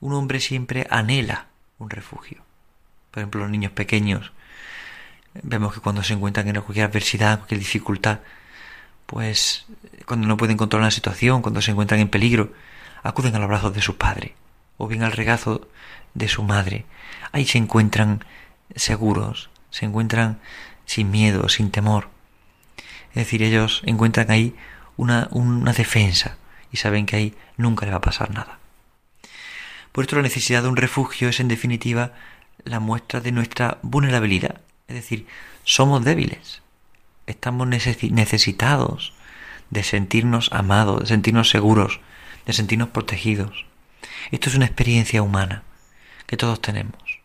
Un 0.00 0.12
hombre 0.12 0.40
siempre 0.40 0.86
anhela 0.90 1.46
un 1.78 1.90
refugio. 1.90 2.44
Por 3.10 3.20
ejemplo, 3.20 3.40
los 3.40 3.50
niños 3.50 3.72
pequeños, 3.72 4.32
vemos 5.42 5.74
que 5.74 5.80
cuando 5.80 6.02
se 6.02 6.14
encuentran 6.14 6.48
en 6.48 6.60
cualquier 6.60 6.86
adversidad, 6.86 7.38
cualquier 7.38 7.60
dificultad, 7.60 8.20
pues 9.06 9.66
cuando 10.06 10.28
no 10.28 10.36
pueden 10.36 10.56
controlar 10.56 10.86
la 10.86 10.92
situación, 10.92 11.42
cuando 11.42 11.62
se 11.62 11.72
encuentran 11.72 12.00
en 12.00 12.08
peligro, 12.08 12.52
acuden 13.02 13.34
a 13.34 13.38
los 13.38 13.48
brazos 13.48 13.74
de 13.74 13.82
sus 13.82 13.96
padres 13.96 14.32
o 14.76 14.86
bien 14.86 15.02
al 15.02 15.12
regazo 15.12 15.68
de 16.14 16.28
su 16.28 16.42
madre. 16.42 16.86
Ahí 17.32 17.44
se 17.44 17.58
encuentran 17.58 18.24
seguros, 18.74 19.50
se 19.70 19.84
encuentran 19.84 20.40
sin 20.86 21.10
miedo, 21.10 21.48
sin 21.48 21.70
temor. 21.70 22.08
Es 23.10 23.16
decir, 23.16 23.42
ellos 23.42 23.82
encuentran 23.84 24.30
ahí 24.30 24.54
una, 24.96 25.28
una 25.32 25.72
defensa 25.72 26.36
y 26.72 26.78
saben 26.78 27.04
que 27.04 27.16
ahí 27.16 27.34
nunca 27.56 27.84
le 27.84 27.92
va 27.92 27.98
a 27.98 28.02
pasar 28.02 28.30
nada. 28.30 28.58
Por 29.92 30.04
esto 30.04 30.16
la 30.16 30.22
necesidad 30.22 30.62
de 30.62 30.68
un 30.68 30.76
refugio 30.76 31.28
es 31.28 31.40
en 31.40 31.48
definitiva 31.48 32.12
la 32.64 32.80
muestra 32.80 33.20
de 33.20 33.32
nuestra 33.32 33.78
vulnerabilidad. 33.82 34.60
Es 34.88 34.94
decir, 34.94 35.26
somos 35.64 36.04
débiles, 36.04 36.62
estamos 37.26 37.68
necesitados 37.68 39.12
de 39.70 39.82
sentirnos 39.82 40.50
amados, 40.52 41.00
de 41.00 41.06
sentirnos 41.06 41.50
seguros, 41.50 42.00
de 42.46 42.52
sentirnos 42.52 42.88
protegidos. 42.88 43.66
Esto 44.30 44.48
es 44.48 44.56
una 44.56 44.66
experiencia 44.66 45.22
humana 45.22 45.62
que 46.26 46.36
todos 46.36 46.60
tenemos. 46.60 47.20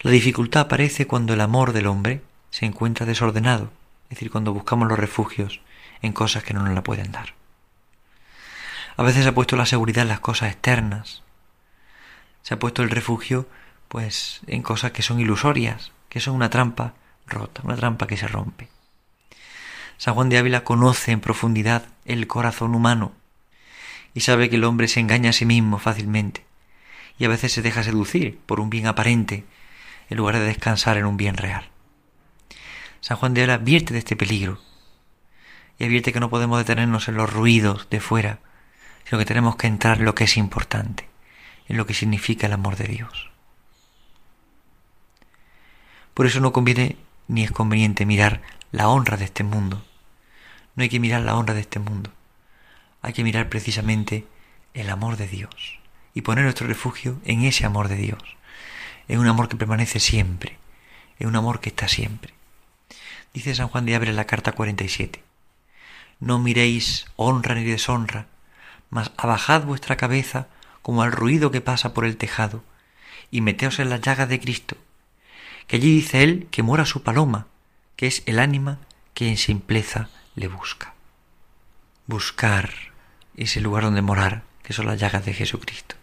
La 0.00 0.10
dificultad 0.10 0.62
aparece 0.62 1.06
cuando 1.06 1.34
el 1.34 1.40
amor 1.40 1.72
del 1.72 1.86
hombre 1.86 2.22
se 2.50 2.66
encuentra 2.66 3.06
desordenado, 3.06 3.72
es 4.04 4.10
decir, 4.10 4.30
cuando 4.30 4.52
buscamos 4.52 4.88
los 4.88 4.98
refugios 4.98 5.60
en 6.02 6.12
cosas 6.12 6.44
que 6.44 6.54
no 6.54 6.62
nos 6.62 6.74
la 6.74 6.82
pueden 6.82 7.12
dar. 7.12 7.34
A 8.96 9.02
veces 9.02 9.24
se 9.24 9.28
ha 9.28 9.34
puesto 9.34 9.56
la 9.56 9.66
seguridad 9.66 10.02
en 10.02 10.08
las 10.08 10.20
cosas 10.20 10.52
externas. 10.52 11.22
Se 12.42 12.54
ha 12.54 12.58
puesto 12.58 12.82
el 12.82 12.90
refugio 12.90 13.48
pues 13.88 14.40
en 14.46 14.62
cosas 14.62 14.92
que 14.92 15.02
son 15.02 15.20
ilusorias, 15.20 15.92
que 16.08 16.20
son 16.20 16.34
una 16.34 16.50
trampa 16.50 16.94
rota, 17.26 17.62
una 17.64 17.76
trampa 17.76 18.06
que 18.06 18.16
se 18.16 18.28
rompe. 18.28 18.68
San 19.98 20.14
Juan 20.14 20.28
de 20.28 20.38
Ávila 20.38 20.64
conoce 20.64 21.12
en 21.12 21.20
profundidad 21.20 21.86
el 22.04 22.26
corazón 22.26 22.74
humano 22.74 23.12
y 24.14 24.20
sabe 24.20 24.50
que 24.50 24.56
el 24.56 24.64
hombre 24.64 24.88
se 24.88 25.00
engaña 25.00 25.30
a 25.30 25.32
sí 25.32 25.46
mismo 25.46 25.78
fácilmente 25.78 26.44
y 27.18 27.24
a 27.24 27.28
veces 27.28 27.52
se 27.52 27.62
deja 27.62 27.82
seducir 27.82 28.38
por 28.46 28.60
un 28.60 28.70
bien 28.70 28.86
aparente 28.86 29.44
en 30.10 30.18
lugar 30.18 30.38
de 30.38 30.44
descansar 30.44 30.98
en 30.98 31.06
un 31.06 31.16
bien 31.16 31.36
real. 31.36 31.68
San 33.00 33.16
Juan 33.16 33.34
de 33.34 33.42
Ávila 33.42 33.54
advierte 33.54 33.92
de 33.92 34.00
este 34.00 34.16
peligro 34.16 34.60
y 35.78 35.84
advierte 35.84 36.12
que 36.12 36.20
no 36.20 36.30
podemos 36.30 36.58
detenernos 36.58 37.08
en 37.08 37.14
los 37.14 37.32
ruidos 37.32 37.88
de 37.90 38.00
fuera, 38.00 38.40
sino 39.04 39.18
que 39.18 39.26
tenemos 39.26 39.56
que 39.56 39.66
entrar 39.66 39.98
en 39.98 40.04
lo 40.04 40.14
que 40.14 40.24
es 40.24 40.36
importante, 40.36 41.08
en 41.68 41.76
lo 41.76 41.86
que 41.86 41.94
significa 41.94 42.46
el 42.46 42.52
amor 42.52 42.76
de 42.76 42.88
Dios. 42.88 43.30
Por 46.16 46.24
eso 46.24 46.40
no 46.40 46.50
conviene 46.50 46.96
ni 47.28 47.44
es 47.44 47.52
conveniente 47.52 48.06
mirar 48.06 48.40
la 48.72 48.88
honra 48.88 49.18
de 49.18 49.26
este 49.26 49.44
mundo. 49.44 49.84
No 50.74 50.82
hay 50.82 50.88
que 50.88 50.98
mirar 50.98 51.20
la 51.20 51.36
honra 51.36 51.52
de 51.52 51.60
este 51.60 51.78
mundo. 51.78 52.10
Hay 53.02 53.12
que 53.12 53.22
mirar 53.22 53.50
precisamente 53.50 54.24
el 54.72 54.88
amor 54.88 55.18
de 55.18 55.28
Dios 55.28 55.78
y 56.14 56.22
poner 56.22 56.44
nuestro 56.44 56.66
refugio 56.66 57.20
en 57.26 57.42
ese 57.42 57.66
amor 57.66 57.88
de 57.88 57.96
Dios, 57.96 58.22
en 59.08 59.18
un 59.18 59.26
amor 59.26 59.50
que 59.50 59.58
permanece 59.58 60.00
siempre, 60.00 60.56
en 61.18 61.28
un 61.28 61.36
amor 61.36 61.60
que 61.60 61.68
está 61.68 61.86
siempre. 61.86 62.32
Dice 63.34 63.54
San 63.54 63.68
Juan 63.68 63.84
de 63.84 63.94
Abre 63.94 64.08
en 64.08 64.16
la 64.16 64.24
carta 64.24 64.52
47, 64.52 65.22
No 66.20 66.38
miréis 66.38 67.04
honra 67.16 67.54
ni 67.54 67.64
deshonra, 67.64 68.24
mas 68.88 69.12
abajad 69.18 69.64
vuestra 69.64 69.98
cabeza 69.98 70.46
como 70.80 71.02
al 71.02 71.12
ruido 71.12 71.50
que 71.50 71.60
pasa 71.60 71.92
por 71.92 72.06
el 72.06 72.16
tejado, 72.16 72.64
y 73.30 73.42
meteos 73.42 73.80
en 73.80 73.90
la 73.90 73.98
llaga 73.98 74.24
de 74.24 74.40
Cristo, 74.40 74.78
que 75.66 75.76
allí 75.76 75.94
dice 75.94 76.22
él 76.22 76.48
que 76.50 76.62
mora 76.62 76.86
su 76.86 77.02
paloma, 77.02 77.46
que 77.96 78.06
es 78.06 78.22
el 78.26 78.38
ánima 78.38 78.78
que 79.14 79.28
en 79.28 79.36
simpleza 79.36 80.08
le 80.34 80.48
busca. 80.48 80.94
Buscar 82.06 82.70
ese 83.36 83.60
lugar 83.60 83.84
donde 83.84 84.02
morar, 84.02 84.42
que 84.62 84.72
son 84.72 84.86
las 84.86 84.98
llagas 85.00 85.24
de 85.24 85.32
Jesucristo. 85.32 85.96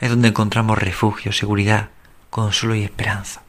Es 0.00 0.10
donde 0.10 0.28
encontramos 0.28 0.78
refugio, 0.78 1.32
seguridad, 1.32 1.90
consuelo 2.30 2.74
y 2.74 2.84
esperanza. 2.84 3.42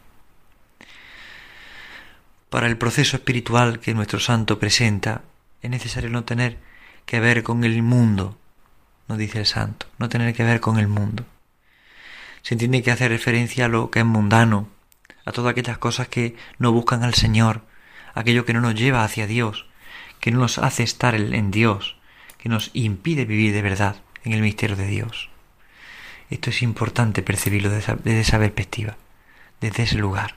Para 2.50 2.68
el 2.68 2.78
proceso 2.78 3.18
espiritual 3.18 3.80
que 3.80 3.94
nuestro 3.94 4.20
santo 4.20 4.60
presenta, 4.60 5.22
es 5.62 5.70
necesario 5.70 6.10
no 6.10 6.24
tener 6.24 6.58
que 7.06 7.20
ver 7.20 7.44
con 7.44 7.64
el 7.64 7.82
mundo, 7.84 8.38
nos 9.08 9.18
dice 9.18 9.40
el 9.40 9.46
santo, 9.46 9.88
no 9.98 10.10
tener 10.10 10.34
que 10.34 10.44
ver 10.44 10.60
con 10.60 10.78
el 10.78 10.88
mundo. 10.88 11.26
Se 12.42 12.54
entiende 12.54 12.84
que 12.84 12.92
hace 12.92 13.08
referencia 13.10 13.66
a 13.66 13.70
lo 13.70 13.92
que 13.92 14.00
es 14.00 14.06
mundano, 14.06 14.70
a 15.28 15.34
todas 15.34 15.52
aquellas 15.52 15.78
cosas 15.78 16.08
que 16.08 16.38
no 16.58 16.72
buscan 16.72 17.04
al 17.04 17.14
Señor, 17.14 17.62
aquello 18.16 18.46
que 18.46 18.54
no 18.54 18.62
nos 18.62 18.76
lleva 18.76 19.04
hacia 19.04 19.28
Dios, 19.28 19.66
que 20.22 20.32
no 20.32 20.40
nos 20.40 20.58
hace 20.58 20.84
estar 20.84 21.16
en 21.16 21.52
Dios, 21.52 21.98
que 22.38 22.48
nos 22.48 22.72
impide 22.74 23.26
vivir 23.26 23.52
de 23.52 23.62
verdad 23.62 23.98
en 24.24 24.32
el 24.32 24.42
misterio 24.42 24.78
de 24.78 24.88
Dios. 24.88 25.30
Esto 26.30 26.50
es 26.50 26.62
importante 26.62 27.24
percibirlo 27.24 27.70
desde 27.70 28.20
esa 28.22 28.40
perspectiva, 28.40 28.96
desde 29.60 29.84
ese 29.84 29.98
lugar. 29.98 30.36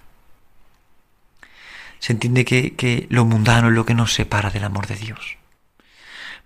Se 2.00 2.12
entiende 2.12 2.44
que, 2.44 2.74
que 2.74 3.06
lo 3.10 3.24
mundano 3.24 3.68
es 3.68 3.74
lo 3.74 3.86
que 3.86 3.94
nos 3.94 4.12
separa 4.12 4.50
del 4.50 4.64
amor 4.64 4.88
de 4.88 4.96
Dios. 4.96 5.36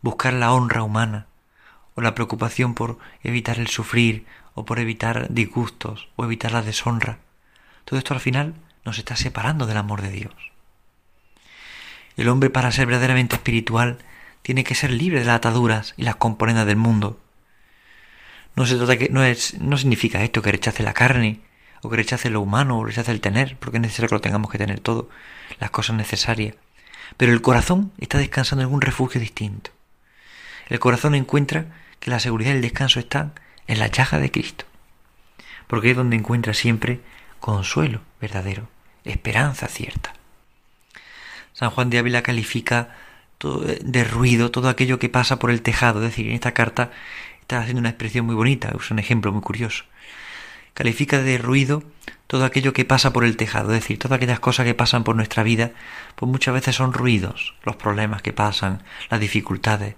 Buscar 0.03 0.35
la 0.35 0.53
honra 0.53 0.83
humana 0.83 1.29
o 1.95 2.03
la 2.03 2.15
preocupación 2.15 2.75
por 2.75 2.99
evitar 3.23 3.59
el 3.59 3.69
sufrir 3.69 4.27
o 4.53 4.67
por 4.67 4.81
evitar 4.81 5.33
disgustos 5.33 6.09
o 6.17 6.25
evitar 6.25 6.53
la 6.53 6.61
deshonra 6.61 7.21
todo 7.85 7.99
esto 7.99 8.15
al 8.15 8.21
final 8.21 8.55
nos 8.85 8.99
está 8.99 9.17
separando 9.17 9.67
del 9.67 9.77
amor 9.77 10.03
de 10.03 10.11
Dios. 10.11 10.35
El 12.17 12.29
hombre 12.29 12.51
para 12.51 12.71
ser 12.71 12.87
verdaderamente 12.87 13.37
espiritual 13.37 13.99
tiene 14.43 14.65
que 14.65 14.75
ser 14.75 14.91
libre 14.91 15.21
de 15.21 15.27
las 15.27 15.37
ataduras 15.37 15.95
y 15.97 16.03
las 16.03 16.17
componendas 16.17 16.67
del 16.67 16.77
mundo. 16.77 17.19
No 18.57 18.67
se 18.67 18.77
trata 18.77 18.97
que 18.97 19.09
no 19.09 19.25
es 19.25 19.59
no 19.61 19.77
significa 19.77 20.23
esto 20.23 20.43
que 20.43 20.53
rechace 20.53 20.83
la 20.83 20.93
carne 20.93 21.41
o 21.83 21.91
que 21.91 21.97
rechace 21.97 22.31
lo 22.31 22.41
humano 22.41 22.79
o 22.79 22.85
rechace 22.85 23.11
el 23.11 23.21
tener, 23.21 23.57
porque 23.59 23.79
es 23.79 23.83
necesario 23.83 24.09
que 24.09 24.15
lo 24.15 24.21
tengamos 24.21 24.51
que 24.51 24.59
tener 24.59 24.81
todo, 24.81 25.09
las 25.59 25.71
cosas 25.71 25.97
necesarias. 25.97 26.55
Pero 27.17 27.33
el 27.33 27.43
corazón 27.43 27.93
está 27.99 28.19
descansando 28.19 28.63
en 28.63 28.67
algún 28.67 28.81
refugio 28.81 29.21
distinto. 29.21 29.71
El 30.69 30.79
corazón 30.79 31.15
encuentra 31.15 31.67
que 32.01 32.11
la 32.11 32.21
seguridad 32.21 32.53
y 32.53 32.57
el 32.57 32.63
descanso 32.63 33.01
están 33.01 33.33
en 33.67 33.79
la 33.79 33.89
llaga 33.89 34.19
de 34.19 34.31
Cristo, 34.31 34.65
porque 35.67 35.91
es 35.91 35.97
donde 35.97 36.17
encuentra 36.17 36.55
siempre 36.55 37.01
consuelo 37.45 38.01
verdadero, 38.23 38.71
esperanza 39.05 39.69
cierta. 39.69 40.15
San 41.53 41.69
Juan 41.69 41.91
de 41.91 41.99
Ávila 41.99 42.23
califica 42.23 42.97
de 43.83 44.03
ruido 44.03 44.51
todo 44.51 44.71
aquello 44.71 44.99
que 44.99 45.11
pasa 45.11 45.39
por 45.39 45.51
el 45.51 45.61
tejado, 45.61 45.99
es 45.99 46.07
decir, 46.07 46.27
en 46.27 46.33
esta 46.33 46.55
carta 46.55 46.91
está 47.43 47.59
haciendo 47.59 47.81
una 47.81 47.91
expresión 47.91 48.25
muy 48.25 48.35
bonita, 48.35 48.73
es 48.75 48.91
un 48.91 48.99
ejemplo 48.99 49.31
muy 49.31 49.43
curioso. 49.43 49.85
Califica 50.73 51.21
de 51.21 51.37
ruido 51.37 51.83
todo 52.29 52.47
aquello 52.47 52.73
que 52.73 52.87
pasa 52.87 53.13
por 53.13 53.25
el 53.25 53.37
tejado, 53.37 53.75
es 53.75 53.83
decir, 53.83 53.99
todas 53.99 54.17
aquellas 54.17 54.41
cosas 54.41 54.65
que 54.65 54.73
pasan 54.73 55.05
por 55.05 55.15
nuestra 55.15 55.43
vida, 55.43 55.73
pues 56.15 56.33
muchas 56.33 56.55
veces 56.55 56.75
son 56.75 56.95
ruidos, 56.95 57.57
los 57.63 57.77
problemas 57.77 58.23
que 58.23 58.33
pasan, 58.33 58.83
las 59.11 59.21
dificultades, 59.21 59.97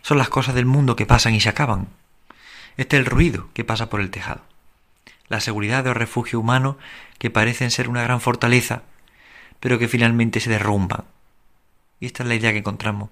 son 0.00 0.16
las 0.16 0.30
cosas 0.30 0.54
del 0.54 0.64
mundo 0.64 0.96
que 0.96 1.04
pasan 1.04 1.34
y 1.34 1.40
se 1.42 1.50
acaban. 1.50 1.88
Este 2.78 2.96
es 2.96 3.00
el 3.00 3.06
ruido 3.10 3.50
que 3.52 3.62
pasa 3.62 3.90
por 3.90 4.00
el 4.00 4.10
tejado 4.10 4.51
la 5.28 5.40
seguridad 5.40 5.86
o 5.86 5.94
refugio 5.94 6.40
humano 6.40 6.78
que 7.18 7.30
parecen 7.30 7.70
ser 7.70 7.88
una 7.88 8.02
gran 8.02 8.20
fortaleza, 8.20 8.82
pero 9.60 9.78
que 9.78 9.88
finalmente 9.88 10.40
se 10.40 10.50
derrumban. 10.50 11.04
Y 12.00 12.06
esta 12.06 12.22
es 12.22 12.28
la 12.28 12.34
idea 12.34 12.52
que 12.52 12.58
encontramos 12.58 13.10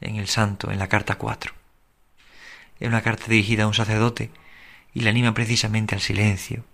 en 0.00 0.16
el 0.16 0.28
santo, 0.28 0.70
en 0.70 0.78
la 0.78 0.88
carta 0.88 1.16
4. 1.16 1.52
Es 2.80 2.88
una 2.88 3.02
carta 3.02 3.26
dirigida 3.28 3.64
a 3.64 3.66
un 3.66 3.74
sacerdote 3.74 4.30
y 4.92 5.00
le 5.00 5.10
anima 5.10 5.34
precisamente 5.34 5.94
al 5.94 6.00
silencio, 6.00 6.64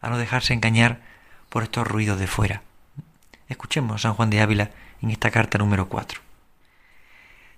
a 0.00 0.10
no 0.10 0.18
dejarse 0.18 0.54
engañar 0.54 1.00
por 1.48 1.62
estos 1.62 1.86
ruidos 1.86 2.18
de 2.18 2.26
fuera. 2.26 2.62
Escuchemos 3.48 3.96
a 3.96 3.98
San 3.98 4.14
Juan 4.14 4.30
de 4.30 4.40
Ávila 4.40 4.70
en 5.02 5.10
esta 5.10 5.30
carta 5.30 5.58
número 5.58 5.88
4. 5.88 6.20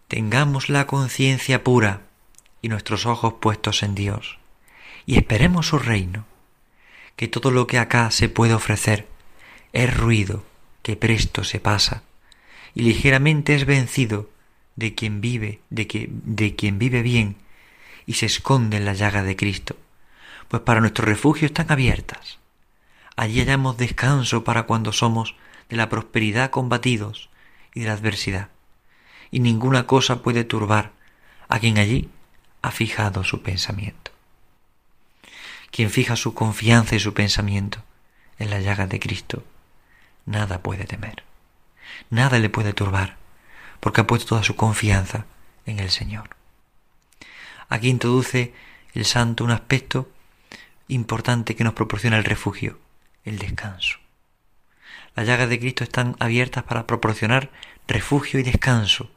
Tengamos 0.08 0.68
la 0.68 0.86
conciencia 0.86 1.62
pura 1.62 2.02
y 2.60 2.68
nuestros 2.68 3.06
ojos 3.06 3.34
puestos 3.40 3.82
en 3.82 3.94
Dios, 3.94 4.38
y 5.06 5.16
esperemos 5.16 5.68
su 5.68 5.78
reino 5.78 6.26
que 7.16 7.28
todo 7.28 7.50
lo 7.50 7.66
que 7.66 7.78
acá 7.78 8.10
se 8.10 8.28
puede 8.28 8.54
ofrecer 8.54 9.06
es 9.72 9.96
ruido 9.96 10.44
que 10.82 10.96
presto 10.96 11.44
se 11.44 11.60
pasa 11.60 12.02
y 12.74 12.82
ligeramente 12.82 13.54
es 13.54 13.66
vencido 13.66 14.28
de 14.76 14.94
quien 14.94 15.20
vive, 15.20 15.60
de, 15.70 15.86
que, 15.86 16.08
de 16.10 16.56
quien 16.56 16.78
vive 16.78 17.02
bien 17.02 17.36
y 18.06 18.14
se 18.14 18.26
esconde 18.26 18.76
en 18.76 18.84
la 18.84 18.92
llaga 18.92 19.22
de 19.22 19.36
Cristo, 19.36 19.76
pues 20.48 20.62
para 20.62 20.80
nuestro 20.80 21.06
refugio 21.06 21.46
están 21.46 21.70
abiertas. 21.70 22.38
Allí 23.16 23.38
hallamos 23.38 23.76
descanso 23.76 24.42
para 24.42 24.64
cuando 24.64 24.92
somos 24.92 25.36
de 25.68 25.76
la 25.76 25.88
prosperidad 25.88 26.50
combatidos 26.50 27.30
y 27.72 27.80
de 27.80 27.86
la 27.86 27.92
adversidad, 27.92 28.48
y 29.30 29.40
ninguna 29.40 29.86
cosa 29.86 30.22
puede 30.22 30.44
turbar 30.44 30.92
a 31.48 31.60
quien 31.60 31.78
allí 31.78 32.08
ha 32.62 32.70
fijado 32.72 33.24
su 33.24 33.42
pensamiento 33.42 34.03
quien 35.74 35.90
fija 35.90 36.14
su 36.14 36.34
confianza 36.34 36.94
y 36.94 37.00
su 37.00 37.14
pensamiento 37.14 37.82
en 38.38 38.48
la 38.48 38.60
llaga 38.60 38.86
de 38.86 39.00
Cristo, 39.00 39.42
nada 40.24 40.62
puede 40.62 40.84
temer, 40.84 41.24
nada 42.10 42.38
le 42.38 42.48
puede 42.48 42.72
turbar, 42.72 43.16
porque 43.80 44.00
ha 44.02 44.06
puesto 44.06 44.28
toda 44.28 44.44
su 44.44 44.54
confianza 44.54 45.26
en 45.66 45.80
el 45.80 45.90
Señor. 45.90 46.30
Aquí 47.68 47.88
introduce 47.88 48.54
el 48.92 49.04
santo 49.04 49.42
un 49.42 49.50
aspecto 49.50 50.08
importante 50.86 51.56
que 51.56 51.64
nos 51.64 51.74
proporciona 51.74 52.18
el 52.18 52.24
refugio, 52.24 52.78
el 53.24 53.40
descanso. 53.40 53.98
Las 55.16 55.26
llagas 55.26 55.48
de 55.48 55.58
Cristo 55.58 55.82
están 55.82 56.14
abiertas 56.20 56.62
para 56.62 56.86
proporcionar 56.86 57.50
refugio 57.88 58.38
y 58.38 58.44
descanso 58.44 59.10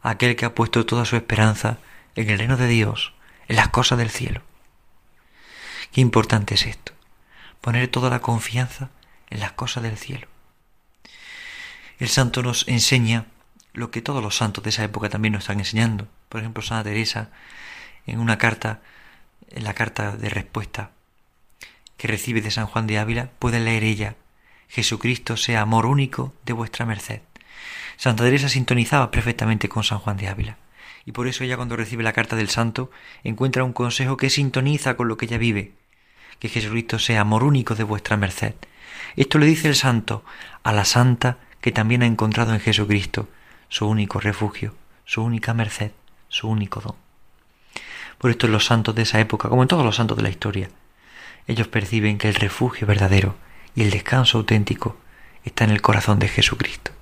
a 0.00 0.10
aquel 0.10 0.36
que 0.36 0.44
ha 0.44 0.54
puesto 0.54 0.86
toda 0.86 1.04
su 1.04 1.16
esperanza 1.16 1.78
en 2.14 2.30
el 2.30 2.38
reino 2.38 2.56
de 2.56 2.68
Dios, 2.68 3.14
en 3.48 3.56
las 3.56 3.70
cosas 3.70 3.98
del 3.98 4.10
cielo. 4.10 4.42
Qué 5.92 6.00
importante 6.00 6.54
es 6.54 6.66
esto, 6.66 6.92
poner 7.60 7.88
toda 7.88 8.10
la 8.10 8.20
confianza 8.20 8.90
en 9.30 9.40
las 9.40 9.52
cosas 9.52 9.82
del 9.82 9.96
cielo. 9.96 10.28
El 11.98 12.08
santo 12.08 12.42
nos 12.42 12.66
enseña 12.68 13.26
lo 13.72 13.90
que 13.90 14.02
todos 14.02 14.22
los 14.22 14.36
santos 14.36 14.64
de 14.64 14.70
esa 14.70 14.84
época 14.84 15.08
también 15.08 15.32
nos 15.32 15.44
están 15.44 15.58
enseñando. 15.58 16.08
Por 16.28 16.40
ejemplo, 16.40 16.62
Santa 16.62 16.84
Teresa, 16.84 17.30
en 18.06 18.20
una 18.20 18.38
carta, 18.38 18.80
en 19.50 19.64
la 19.64 19.74
carta 19.74 20.16
de 20.16 20.28
respuesta 20.28 20.90
que 21.96 22.08
recibe 22.08 22.40
de 22.40 22.50
San 22.50 22.66
Juan 22.66 22.86
de 22.86 22.98
Ávila, 22.98 23.30
puede 23.38 23.58
leer 23.58 23.82
ella, 23.82 24.14
Jesucristo 24.68 25.36
sea 25.36 25.62
amor 25.62 25.84
único 25.86 26.32
de 26.44 26.52
vuestra 26.52 26.86
merced. 26.86 27.22
Santa 27.96 28.22
Teresa 28.22 28.48
sintonizaba 28.48 29.10
perfectamente 29.10 29.68
con 29.68 29.82
San 29.82 29.98
Juan 29.98 30.16
de 30.16 30.28
Ávila, 30.28 30.58
y 31.08 31.12
por 31.12 31.26
eso 31.26 31.42
ella 31.42 31.56
cuando 31.56 31.74
recibe 31.74 32.02
la 32.02 32.12
carta 32.12 32.36
del 32.36 32.50
santo 32.50 32.90
encuentra 33.24 33.64
un 33.64 33.72
consejo 33.72 34.18
que 34.18 34.28
sintoniza 34.28 34.94
con 34.94 35.08
lo 35.08 35.16
que 35.16 35.24
ella 35.24 35.38
vive, 35.38 35.72
que 36.38 36.50
Jesucristo 36.50 36.98
sea 36.98 37.22
amor 37.22 37.44
único 37.44 37.74
de 37.74 37.82
vuestra 37.82 38.18
merced. 38.18 38.52
Esto 39.16 39.38
le 39.38 39.46
dice 39.46 39.68
el 39.68 39.74
santo 39.74 40.22
a 40.64 40.70
la 40.74 40.84
santa 40.84 41.38
que 41.62 41.72
también 41.72 42.02
ha 42.02 42.06
encontrado 42.06 42.52
en 42.52 42.60
Jesucristo 42.60 43.26
su 43.70 43.88
único 43.88 44.20
refugio, 44.20 44.74
su 45.06 45.22
única 45.22 45.54
merced, 45.54 45.92
su 46.28 46.46
único 46.46 46.82
don. 46.82 46.96
Por 48.18 48.30
esto 48.30 48.46
los 48.46 48.66
santos 48.66 48.94
de 48.94 49.04
esa 49.04 49.18
época, 49.18 49.48
como 49.48 49.62
en 49.62 49.68
todos 49.68 49.86
los 49.86 49.96
santos 49.96 50.18
de 50.18 50.24
la 50.24 50.28
historia, 50.28 50.68
ellos 51.46 51.68
perciben 51.68 52.18
que 52.18 52.28
el 52.28 52.34
refugio 52.34 52.86
verdadero 52.86 53.34
y 53.74 53.80
el 53.80 53.88
descanso 53.88 54.36
auténtico 54.36 54.98
está 55.42 55.64
en 55.64 55.70
el 55.70 55.80
corazón 55.80 56.18
de 56.18 56.28
Jesucristo. 56.28 56.97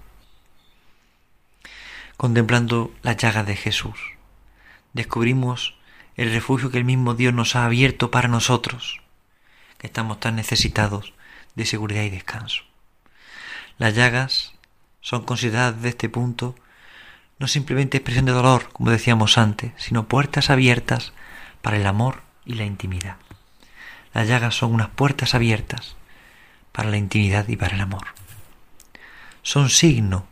Contemplando 2.17 2.95
las 3.03 3.19
llagas 3.19 3.47
de 3.47 3.57
Jesús, 3.57 3.99
descubrimos 4.95 5.77
el 6.17 6.33
refugio 6.33 6.71
que 6.71 6.79
el 6.79 6.85
mismo 6.85 7.15
Dios 7.15 7.35
nos 7.35 7.57
ha 7.57 7.67
abierto 7.67 8.11
para 8.11 8.29
nosotros, 8.29 9.01
que 9.77 9.87
estamos 9.87 10.19
tan 10.19 10.37
necesitados 10.37 11.13
de 11.57 11.67
seguridad 11.67 12.03
y 12.05 12.11
descanso. 12.11 12.63
Las 13.77 13.95
llagas 13.95 14.55
son 15.03 15.25
consideradas 15.25 15.77
desde 15.77 15.91
este 15.91 16.09
punto 16.09 16.55
no 17.39 17.49
simplemente 17.49 17.99
expresión 17.99 18.25
de 18.25 18.33
dolor, 18.33 18.71
como 18.73 18.91
decíamos 18.91 19.37
antes, 19.37 19.73
sino 19.77 20.09
puertas 20.09 20.49
abiertas 20.49 21.13
para 21.61 21.77
el 21.77 21.87
amor 21.87 22.23
y 22.47 22.55
la 22.55 22.65
intimidad. 22.65 23.17
Las 24.15 24.27
llagas 24.27 24.55
son 24.55 24.73
unas 24.73 24.89
puertas 24.89 25.35
abiertas 25.35 25.97
para 26.73 26.89
la 26.89 26.97
intimidad 26.97 27.47
y 27.49 27.57
para 27.57 27.75
el 27.75 27.81
amor. 27.83 28.07
Son 29.43 29.69
signo 29.69 30.27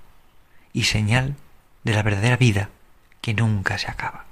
y 0.73 0.85
señal 0.85 1.37
de 1.85 1.93
la 1.93 2.03
verdadera 2.03 2.37
vida 2.37 2.71
que 3.21 3.35
nunca 3.35 3.79
se 3.79 3.91
acaba. 3.91 4.25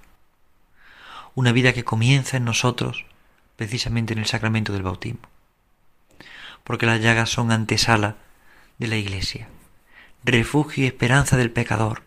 Una 1.34 1.52
vida 1.52 1.72
que 1.72 1.84
comienza 1.84 2.36
en 2.36 2.44
nosotros 2.44 3.06
precisamente 3.56 4.12
en 4.12 4.18
el 4.18 4.26
sacramento 4.26 4.72
del 4.72 4.82
bautismo. 4.82 5.20
Porque 6.64 6.86
las 6.86 7.00
llagas 7.00 7.30
son 7.30 7.52
antesala 7.52 8.16
de 8.78 8.88
la 8.88 8.96
Iglesia, 8.96 9.48
refugio 10.24 10.84
y 10.84 10.86
esperanza 10.86 11.36
del 11.36 11.50
pecador, 11.50 12.02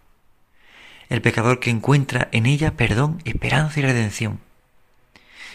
el 1.10 1.22
pecador 1.22 1.60
que 1.60 1.70
encuentra 1.70 2.30
en 2.32 2.46
ella 2.46 2.76
perdón, 2.76 3.22
esperanza 3.26 3.80
y 3.80 3.84
redención. 3.84 4.40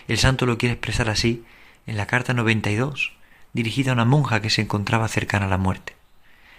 El 0.09 0.19
santo 0.19 0.47
lo 0.47 0.59
quiere 0.59 0.75
expresar 0.75 1.09
así 1.09 1.45
en 1.87 1.97
la 1.97 2.07
carta 2.07 2.35
92, 2.35 3.13
dirigida 3.53 3.91
a 3.91 3.95
una 3.95 4.05
monja 4.05 4.41
que 4.41 4.51
se 4.51 4.63
encontraba 4.63 5.09
cercana 5.09 5.47
a 5.47 5.51
la 5.51 5.59
muerte. 5.59 5.97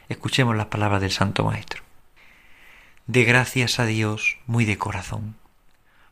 Escuchemos 0.10 0.56
las 0.56 0.68
palabras 0.68 1.02
del 1.02 1.12
Santo 1.12 1.46
Maestro. 1.46 1.84
De 3.12 3.26
gracias 3.26 3.78
a 3.78 3.86
Dios 3.86 4.38
muy 4.48 4.64
de 4.64 4.78
corazón, 4.78 5.36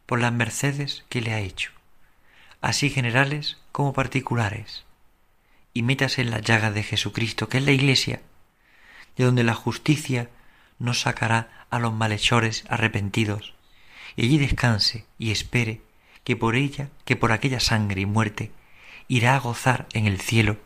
por 0.06 0.20
las 0.20 0.34
mercedes 0.34 1.06
que 1.08 1.22
le 1.22 1.32
ha 1.32 1.40
hecho, 1.40 1.72
así 2.60 2.90
generales 2.90 3.58
como 3.72 3.94
particulares, 3.94 4.84
y 5.74 5.82
métase 5.82 6.22
en 6.22 6.30
la 6.30 6.40
llaga 6.40 6.72
de 6.72 6.84
Jesucristo, 6.84 7.48
que 7.48 7.60
es 7.60 7.64
la 7.64 7.72
Iglesia, 7.72 8.22
de 9.16 9.24
donde 9.24 9.46
la 9.46 9.54
justicia 9.54 10.30
nos 10.78 11.00
sacará 11.00 11.66
a 11.70 11.80
los 11.80 11.94
malhechores 11.94 12.66
arrepentidos, 12.68 13.54
y 14.18 14.26
allí 14.26 14.38
descanse 14.38 15.06
y 15.18 15.32
espere 15.32 15.80
que 16.26 16.36
por 16.36 16.58
ella, 16.58 16.90
que 17.06 17.16
por 17.16 17.32
aquella 17.32 17.62
sangre 17.62 18.02
y 18.02 18.06
muerte, 18.06 18.52
irá 19.08 19.36
a 19.36 19.40
gozar 19.40 19.88
en 19.94 20.06
el 20.06 20.20
cielo 20.20 20.58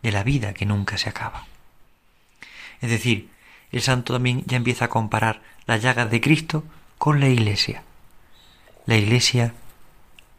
de 0.00 0.12
la 0.12 0.22
vida 0.22 0.54
que 0.54 0.64
nunca 0.64 0.96
se 0.96 1.08
acaba. 1.08 1.48
Es 2.80 2.88
decir, 2.88 3.31
el 3.72 3.82
santo 3.82 4.12
también 4.12 4.44
ya 4.46 4.56
empieza 4.56 4.84
a 4.84 4.88
comparar 4.88 5.42
las 5.66 5.82
llagas 5.82 6.10
de 6.10 6.20
Cristo 6.20 6.64
con 6.98 7.20
la 7.20 7.28
iglesia. 7.28 7.82
La 8.86 8.96
iglesia 8.96 9.54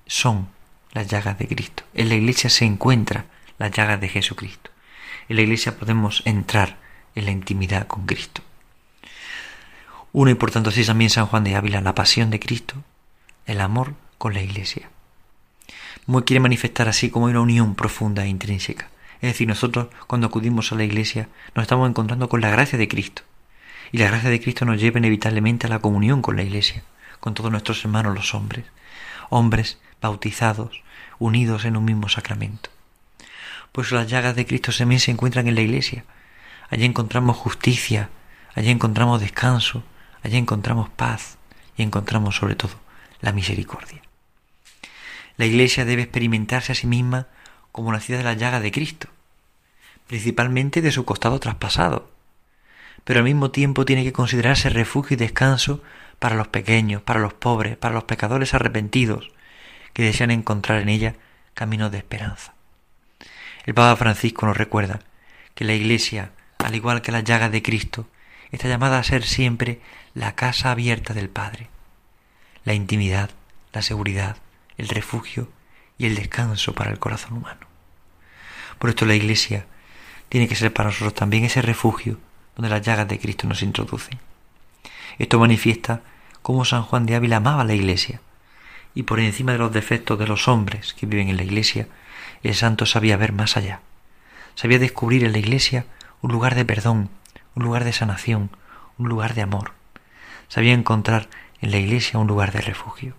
son 0.05 0.47
las 0.91 1.07
llagas 1.07 1.37
de 1.39 1.47
Cristo. 1.47 1.83
En 1.93 2.09
la 2.09 2.15
iglesia 2.15 2.49
se 2.49 2.65
encuentra 2.65 3.25
las 3.57 3.71
llagas 3.71 3.99
de 3.99 4.09
Jesucristo. 4.09 4.69
En 5.27 5.37
la 5.37 5.41
iglesia 5.41 5.77
podemos 5.77 6.21
entrar 6.25 6.77
en 7.15 7.25
la 7.25 7.31
intimidad 7.31 7.87
con 7.87 8.05
Cristo. 8.05 8.41
Uno 10.11 10.29
y 10.29 10.35
por 10.35 10.51
tanto 10.51 10.69
así 10.69 10.85
también 10.85 11.09
San 11.09 11.25
Juan 11.25 11.43
de 11.43 11.55
Ávila, 11.55 11.81
la 11.81 11.95
pasión 11.95 12.29
de 12.29 12.39
Cristo, 12.39 12.75
el 13.47 13.59
amor 13.61 13.95
con 14.19 14.33
la 14.33 14.41
Iglesia. 14.41 14.89
Muy 16.05 16.23
quiere 16.23 16.39
manifestar 16.39 16.87
así 16.87 17.09
como 17.09 17.25
una 17.25 17.41
unión 17.41 17.75
profunda 17.75 18.23
e 18.23 18.27
intrínseca. 18.27 18.89
Es 19.23 19.29
decir, 19.31 19.47
nosotros 19.47 19.87
cuando 20.05 20.27
acudimos 20.27 20.71
a 20.71 20.75
la 20.75 20.83
Iglesia 20.83 21.29
nos 21.55 21.63
estamos 21.63 21.89
encontrando 21.89 22.27
con 22.27 22.41
la 22.41 22.51
gracia 22.51 22.77
de 22.77 22.89
Cristo. 22.89 23.23
Y 23.93 23.99
la 23.99 24.07
gracia 24.07 24.29
de 24.29 24.41
Cristo 24.41 24.65
nos 24.65 24.81
lleva 24.81 24.99
inevitablemente 24.99 25.65
a 25.65 25.69
la 25.69 25.79
comunión 25.79 26.21
con 26.21 26.35
la 26.35 26.43
Iglesia, 26.43 26.83
con 27.21 27.33
todos 27.33 27.49
nuestros 27.49 27.85
hermanos 27.85 28.13
los 28.13 28.35
hombres, 28.35 28.65
hombres 29.29 29.79
bautizados, 30.01 30.83
unidos 31.19 31.63
en 31.63 31.77
un 31.77 31.85
mismo 31.85 32.09
sacramento. 32.09 32.69
Pues 33.71 33.93
las 33.93 34.09
llagas 34.09 34.35
de 34.35 34.45
Cristo 34.45 34.73
también 34.77 34.99
se 34.99 35.11
encuentran 35.11 35.47
en 35.47 35.55
la 35.55 35.61
Iglesia. 35.61 36.03
Allí 36.69 36.83
encontramos 36.83 37.37
justicia, 37.37 38.09
allí 38.55 38.69
encontramos 38.69 39.21
descanso, 39.21 39.83
Allí 40.23 40.37
encontramos 40.37 40.89
paz 40.89 41.37
y 41.75 41.83
encontramos 41.83 42.37
sobre 42.37 42.55
todo 42.55 42.73
la 43.19 43.33
misericordia. 43.33 44.01
La 45.35 45.45
Iglesia 45.45 45.83
debe 45.83 46.03
experimentarse 46.03 46.71
a 46.71 46.75
sí 46.75 46.87
misma 46.87 47.27
como 47.73 47.91
nacida 47.91 48.19
de 48.19 48.23
la 48.23 48.35
llaga 48.35 48.61
de 48.61 48.71
Cristo, 48.71 49.09
principalmente 50.07 50.81
de 50.81 50.91
su 50.91 51.03
costado 51.03 51.39
traspasado, 51.39 52.09
pero 53.03 53.19
al 53.19 53.25
mismo 53.25 53.51
tiempo 53.51 53.83
tiene 53.83 54.03
que 54.03 54.13
considerarse 54.13 54.69
refugio 54.69 55.15
y 55.15 55.17
descanso 55.17 55.81
para 56.19 56.35
los 56.35 56.47
pequeños, 56.47 57.01
para 57.01 57.19
los 57.19 57.33
pobres, 57.33 57.75
para 57.75 57.95
los 57.95 58.03
pecadores 58.05 58.53
arrepentidos, 58.53 59.31
que 59.91 60.03
desean 60.03 60.29
encontrar 60.31 60.81
en 60.81 60.89
ella 60.89 61.15
caminos 61.55 61.91
de 61.91 61.97
esperanza. 61.97 62.53
El 63.65 63.73
Papa 63.73 63.95
Francisco 63.97 64.45
nos 64.45 64.55
recuerda 64.55 64.99
que 65.55 65.65
la 65.65 65.73
Iglesia, 65.73 66.31
al 66.59 66.75
igual 66.75 67.01
que 67.01 67.11
la 67.11 67.21
llaga 67.21 67.49
de 67.49 67.63
Cristo, 67.63 68.07
está 68.51 68.67
llamada 68.67 68.99
a 68.99 69.03
ser 69.03 69.23
siempre 69.23 69.81
la 70.13 70.35
casa 70.35 70.69
abierta 70.69 71.15
del 71.15 71.29
Padre, 71.29 71.69
la 72.65 72.75
intimidad, 72.75 73.31
la 73.73 73.81
seguridad, 73.81 74.37
el 74.77 74.89
refugio 74.89 75.49
y 76.03 76.07
el 76.07 76.15
descanso 76.15 76.73
para 76.73 76.91
el 76.91 76.99
corazón 76.99 77.33
humano. 77.37 77.65
Por 78.77 78.89
esto 78.89 79.05
la 79.05 79.15
Iglesia 79.15 79.65
tiene 80.27 80.49
que 80.49 80.55
ser 80.55 80.73
para 80.73 80.89
nosotros 80.89 81.13
también 81.13 81.45
ese 81.45 81.61
refugio 81.61 82.17
donde 82.57 82.69
las 82.69 82.81
llagas 82.81 83.07
de 83.07 83.19
Cristo 83.19 83.47
nos 83.47 83.63
introducen. 83.63 84.19
Esto 85.17 85.39
manifiesta 85.39 86.01
cómo 86.41 86.65
San 86.65 86.83
Juan 86.83 87.05
de 87.05 87.15
Ávila 87.15 87.37
amaba 87.37 87.63
la 87.63 87.73
Iglesia, 87.73 88.19
y 88.93 89.03
por 89.03 89.21
encima 89.21 89.53
de 89.53 89.59
los 89.59 89.71
defectos 89.71 90.19
de 90.19 90.27
los 90.27 90.49
hombres 90.49 90.93
que 90.93 91.05
viven 91.05 91.29
en 91.29 91.37
la 91.37 91.43
Iglesia, 91.43 91.87
el 92.43 92.53
santo 92.53 92.85
sabía 92.85 93.15
ver 93.15 93.31
más 93.31 93.55
allá, 93.55 93.79
sabía 94.55 94.79
descubrir 94.79 95.23
en 95.23 95.31
la 95.31 95.37
Iglesia 95.37 95.85
un 96.21 96.33
lugar 96.33 96.55
de 96.55 96.65
perdón, 96.65 97.09
un 97.55 97.63
lugar 97.63 97.85
de 97.85 97.93
sanación, 97.93 98.49
un 98.97 99.07
lugar 99.07 99.35
de 99.35 99.41
amor. 99.41 99.71
Sabía 100.49 100.73
encontrar 100.73 101.29
en 101.61 101.71
la 101.71 101.77
iglesia 101.77 102.19
un 102.19 102.27
lugar 102.27 102.51
de 102.51 102.61
refugio. 102.61 103.15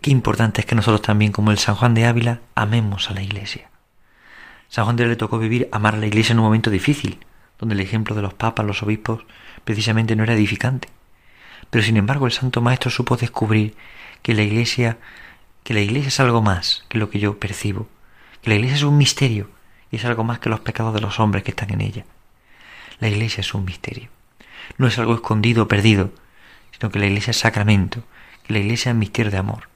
Qué 0.00 0.10
importante 0.10 0.60
es 0.60 0.66
que 0.66 0.74
nosotros 0.74 1.02
también, 1.02 1.32
como 1.32 1.50
el 1.50 1.58
San 1.58 1.74
Juan 1.74 1.94
de 1.94 2.06
Ávila, 2.06 2.40
amemos 2.54 3.10
a 3.10 3.14
la 3.14 3.22
iglesia. 3.22 3.68
San 4.68 4.84
Juan 4.84 4.96
de 4.96 5.04
Ávila 5.04 5.14
le 5.14 5.16
tocó 5.16 5.38
vivir, 5.38 5.68
amar 5.72 5.94
a 5.94 5.98
la 5.98 6.06
iglesia 6.06 6.32
en 6.32 6.38
un 6.38 6.44
momento 6.44 6.70
difícil, 6.70 7.18
donde 7.58 7.74
el 7.74 7.80
ejemplo 7.80 8.14
de 8.14 8.22
los 8.22 8.34
papas, 8.34 8.66
los 8.66 8.82
obispos, 8.82 9.24
precisamente 9.64 10.16
no 10.16 10.24
era 10.24 10.34
edificante. 10.34 10.88
Pero 11.70 11.84
sin 11.84 11.96
embargo 11.96 12.26
el 12.26 12.32
Santo 12.32 12.60
Maestro 12.60 12.90
supo 12.90 13.16
descubrir 13.16 13.76
que 14.22 14.34
la 14.34 14.42
iglesia, 14.42 14.98
que 15.62 15.74
la 15.74 15.80
iglesia 15.80 16.08
es 16.08 16.20
algo 16.20 16.42
más 16.42 16.84
que 16.88 16.98
lo 16.98 17.10
que 17.10 17.18
yo 17.18 17.38
percibo, 17.38 17.88
que 18.42 18.50
la 18.50 18.56
iglesia 18.56 18.76
es 18.76 18.82
un 18.82 18.98
misterio 18.98 19.50
y 19.90 19.96
es 19.96 20.04
algo 20.04 20.24
más 20.24 20.38
que 20.38 20.50
los 20.50 20.60
pecados 20.60 20.94
de 20.94 21.00
los 21.00 21.20
hombres 21.20 21.44
que 21.44 21.50
están 21.50 21.72
en 21.72 21.80
ella. 21.80 22.04
La 23.00 23.08
iglesia 23.08 23.40
es 23.40 23.54
un 23.54 23.64
misterio. 23.64 24.08
No 24.78 24.86
es 24.86 24.98
algo 24.98 25.14
escondido 25.14 25.64
o 25.64 25.68
perdido, 25.68 26.12
sino 26.72 26.90
que 26.90 26.98
la 26.98 27.06
iglesia 27.06 27.30
es 27.30 27.38
sacramento, 27.38 28.02
que 28.44 28.52
la 28.52 28.60
iglesia 28.60 28.90
es 28.90 28.96
misterio 28.96 29.30
de 29.30 29.38
amor. 29.38 29.73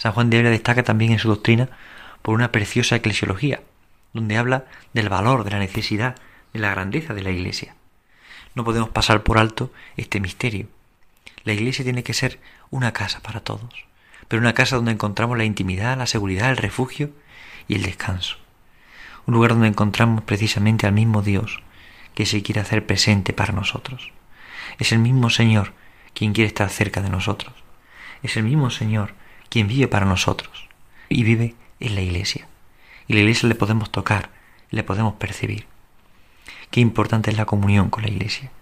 San 0.00 0.12
Juan 0.12 0.30
de 0.30 0.38
Ávila 0.38 0.48
destaca 0.48 0.82
también 0.82 1.12
en 1.12 1.18
su 1.18 1.28
doctrina 1.28 1.68
por 2.22 2.34
una 2.34 2.50
preciosa 2.50 2.96
eclesiología, 2.96 3.60
donde 4.14 4.38
habla 4.38 4.64
del 4.94 5.10
valor, 5.10 5.44
de 5.44 5.50
la 5.50 5.58
necesidad, 5.58 6.16
de 6.54 6.58
la 6.58 6.70
grandeza 6.70 7.12
de 7.12 7.20
la 7.20 7.28
iglesia. 7.28 7.74
No 8.54 8.64
podemos 8.64 8.88
pasar 8.88 9.22
por 9.22 9.36
alto 9.36 9.70
este 9.98 10.18
misterio. 10.18 10.68
La 11.44 11.52
iglesia 11.52 11.84
tiene 11.84 12.02
que 12.02 12.14
ser 12.14 12.40
una 12.70 12.94
casa 12.94 13.20
para 13.20 13.40
todos, 13.40 13.84
pero 14.26 14.40
una 14.40 14.54
casa 14.54 14.76
donde 14.76 14.92
encontramos 14.92 15.36
la 15.36 15.44
intimidad, 15.44 15.98
la 15.98 16.06
seguridad, 16.06 16.48
el 16.48 16.56
refugio 16.56 17.10
y 17.68 17.74
el 17.74 17.82
descanso. 17.82 18.38
Un 19.26 19.34
lugar 19.34 19.50
donde 19.50 19.68
encontramos 19.68 20.24
precisamente 20.24 20.86
al 20.86 20.94
mismo 20.94 21.20
Dios, 21.20 21.62
que 22.14 22.24
se 22.24 22.42
quiere 22.42 22.62
hacer 22.62 22.86
presente 22.86 23.34
para 23.34 23.52
nosotros. 23.52 24.12
Es 24.78 24.92
el 24.92 25.00
mismo 25.00 25.28
Señor 25.28 25.74
quien 26.14 26.32
quiere 26.32 26.48
estar 26.48 26.70
cerca 26.70 27.02
de 27.02 27.10
nosotros. 27.10 27.52
Es 28.22 28.38
el 28.38 28.44
mismo 28.44 28.70
Señor 28.70 29.19
quien 29.50 29.68
vive 29.68 29.88
para 29.88 30.06
nosotros 30.06 30.68
y 31.10 31.22
vive 31.24 31.54
en 31.80 31.94
la 31.94 32.00
iglesia. 32.00 32.46
y 33.06 33.14
la 33.14 33.20
iglesia 33.20 33.48
le 33.48 33.56
podemos 33.56 33.90
tocar, 33.90 34.30
le 34.70 34.84
podemos 34.84 35.14
percibir. 35.14 35.66
Qué 36.70 36.80
importante 36.80 37.30
es 37.32 37.36
la 37.36 37.44
comunión 37.44 37.90
con 37.90 38.04
la 38.04 38.08
iglesia. 38.08 38.52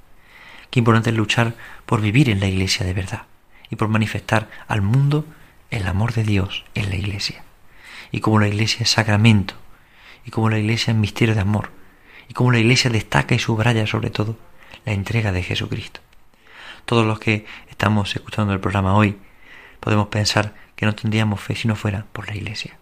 Qué 0.70 0.78
importante 0.78 1.10
es 1.10 1.16
luchar 1.16 1.54
por 1.84 2.00
vivir 2.00 2.30
en 2.30 2.40
la 2.40 2.46
iglesia 2.46 2.86
de 2.86 2.94
verdad 2.94 3.26
y 3.68 3.76
por 3.76 3.88
manifestar 3.88 4.48
al 4.66 4.80
mundo 4.80 5.26
el 5.70 5.86
amor 5.86 6.14
de 6.14 6.24
Dios 6.24 6.64
en 6.74 6.88
la 6.88 6.96
iglesia. 6.96 7.44
Y 8.10 8.20
como 8.20 8.38
la 8.38 8.48
iglesia 8.48 8.84
es 8.84 8.90
sacramento, 8.90 9.54
y 10.24 10.30
como 10.30 10.48
la 10.48 10.58
iglesia 10.58 10.92
es 10.92 10.96
misterio 10.96 11.34
de 11.34 11.42
amor, 11.42 11.70
y 12.28 12.32
como 12.32 12.52
la 12.52 12.58
iglesia 12.58 12.90
destaca 12.90 13.34
y 13.34 13.38
subraya 13.38 13.86
sobre 13.86 14.08
todo 14.08 14.38
la 14.86 14.92
entrega 14.92 15.32
de 15.32 15.42
Jesucristo. 15.42 16.00
Todos 16.86 17.06
los 17.06 17.18
que 17.18 17.44
estamos 17.68 18.16
escuchando 18.16 18.54
el 18.54 18.60
programa 18.60 18.94
hoy 18.94 19.18
podemos 19.80 20.08
pensar 20.08 20.54
que 20.78 20.86
no 20.86 20.94
tendríamos 20.94 21.40
fe 21.40 21.56
si 21.56 21.66
no 21.66 21.74
fuera 21.74 22.06
por 22.12 22.28
la 22.28 22.36
iglesia. 22.36 22.78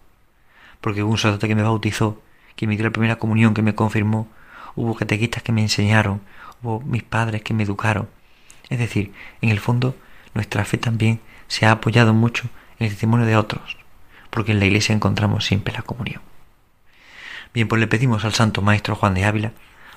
Porque 0.81 1.01
hubo 1.01 1.09
un 1.09 1.17
sacerdote 1.17 1.47
que 1.47 1.55
me 1.55 1.63
bautizó, 1.63 2.21
que 2.55 2.67
me 2.67 2.75
dio 2.75 2.85
la 2.85 2.91
primera 2.91 3.15
comunión, 3.15 3.55
que 3.55 3.63
me 3.63 3.73
confirmó, 3.73 4.27
hubo 4.75 4.93
catequistas 4.93 5.41
que 5.41 5.51
me 5.51 5.63
enseñaron, 5.63 6.21
hubo 6.61 6.79
mis 6.81 7.01
padres 7.01 7.41
que 7.41 7.55
me 7.55 7.63
educaron. 7.63 8.07
Es 8.69 8.77
decir, 8.77 9.13
en 9.41 9.49
el 9.49 9.59
fondo, 9.59 9.95
nuestra 10.35 10.63
fe 10.63 10.77
también 10.77 11.21
se 11.47 11.65
ha 11.65 11.71
apoyado 11.71 12.13
mucho 12.13 12.47
en 12.77 12.85
el 12.85 12.91
testimonio 12.91 13.25
de 13.25 13.35
otros, 13.35 13.77
porque 14.29 14.51
en 14.51 14.59
la 14.59 14.67
iglesia 14.67 14.93
encontramos 14.93 15.45
siempre 15.45 15.73
la 15.73 15.81
comunión. 15.81 16.21
Bien, 17.51 17.67
pues 17.67 17.79
le 17.79 17.87
pedimos 17.87 18.25
al 18.25 18.35
Santo 18.35 18.61
Maestro 18.61 18.95
Juan 18.95 19.15
de 19.15 19.25
Ávila 19.25 19.53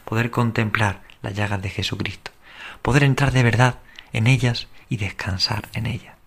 poder 0.07 0.31
contemplar 0.31 1.03
las 1.21 1.35
llagas 1.35 1.61
de 1.61 1.69
Jesucristo, 1.69 2.31
poder 2.81 3.05
entrar 3.05 3.31
de 3.31 3.43
verdad 3.43 3.81
en 4.15 4.27
ellas 4.27 4.69
y 4.89 4.97
descansar 4.97 5.69
en 5.75 5.85
ellas. 5.85 6.20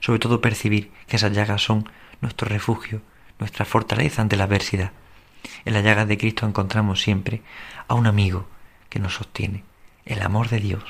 Sobre 0.00 0.18
todo 0.18 0.40
percibir 0.40 0.90
que 1.06 1.16
esas 1.16 1.32
llagas 1.32 1.62
son 1.62 1.88
nuestro 2.20 2.48
refugio, 2.48 3.02
nuestra 3.38 3.64
fortaleza 3.64 4.22
ante 4.22 4.36
la 4.36 4.44
adversidad. 4.44 4.92
En 5.64 5.74
las 5.74 5.84
llagas 5.84 6.08
de 6.08 6.18
Cristo 6.18 6.46
encontramos 6.46 7.00
siempre 7.00 7.42
a 7.88 7.94
un 7.94 8.06
amigo 8.06 8.46
que 8.88 8.98
nos 8.98 9.14
sostiene, 9.14 9.64
el 10.04 10.22
amor 10.22 10.48
de 10.48 10.58
Dios, 10.58 10.84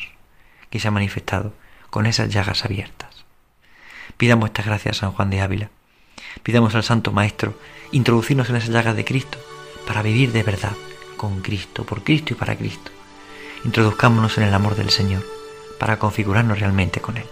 que 0.70 0.80
se 0.80 0.88
ha 0.88 0.92
manifestado 0.92 1.54
con 1.90 2.06
esas 2.06 2.32
llagas 2.32 2.64
abiertas. 2.64 3.24
Pidamos 4.16 4.48
estas 4.50 4.66
gracias 4.66 4.96
a 4.96 5.00
San 5.00 5.12
Juan 5.12 5.30
de 5.30 5.40
Ávila. 5.40 5.70
Pidamos 6.42 6.74
al 6.74 6.84
Santo 6.84 7.12
Maestro 7.12 7.58
introducirnos 7.92 8.50
en 8.50 8.56
esas 8.56 8.70
llagas 8.70 8.96
de 8.96 9.04
Cristo 9.04 9.38
para 9.86 10.02
vivir 10.02 10.32
de 10.32 10.42
verdad 10.42 10.76
con 11.16 11.40
Cristo, 11.42 11.84
por 11.84 12.02
Cristo 12.02 12.32
y 12.32 12.36
para 12.36 12.56
Cristo. 12.56 12.90
Introduzcámonos 13.64 14.38
en 14.38 14.44
el 14.44 14.54
amor 14.54 14.74
del 14.76 14.90
Señor 14.90 15.24
para 15.78 15.98
configurarnos 15.98 16.60
realmente 16.60 17.00
con 17.00 17.16
Él. 17.16 17.26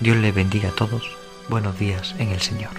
Dios 0.00 0.16
les 0.16 0.34
bendiga 0.34 0.70
a 0.70 0.72
todos. 0.72 1.02
Buenos 1.48 1.78
días 1.78 2.14
en 2.18 2.30
el 2.30 2.40
Señor. 2.40 2.70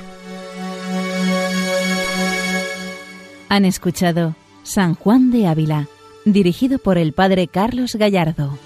Han 3.49 3.65
escuchado 3.65 4.35
San 4.63 4.95
Juan 4.95 5.31
de 5.31 5.47
Ávila, 5.47 5.87
dirigido 6.25 6.79
por 6.79 6.97
el 6.97 7.13
Padre 7.13 7.47
Carlos 7.47 7.95
Gallardo. 7.95 8.57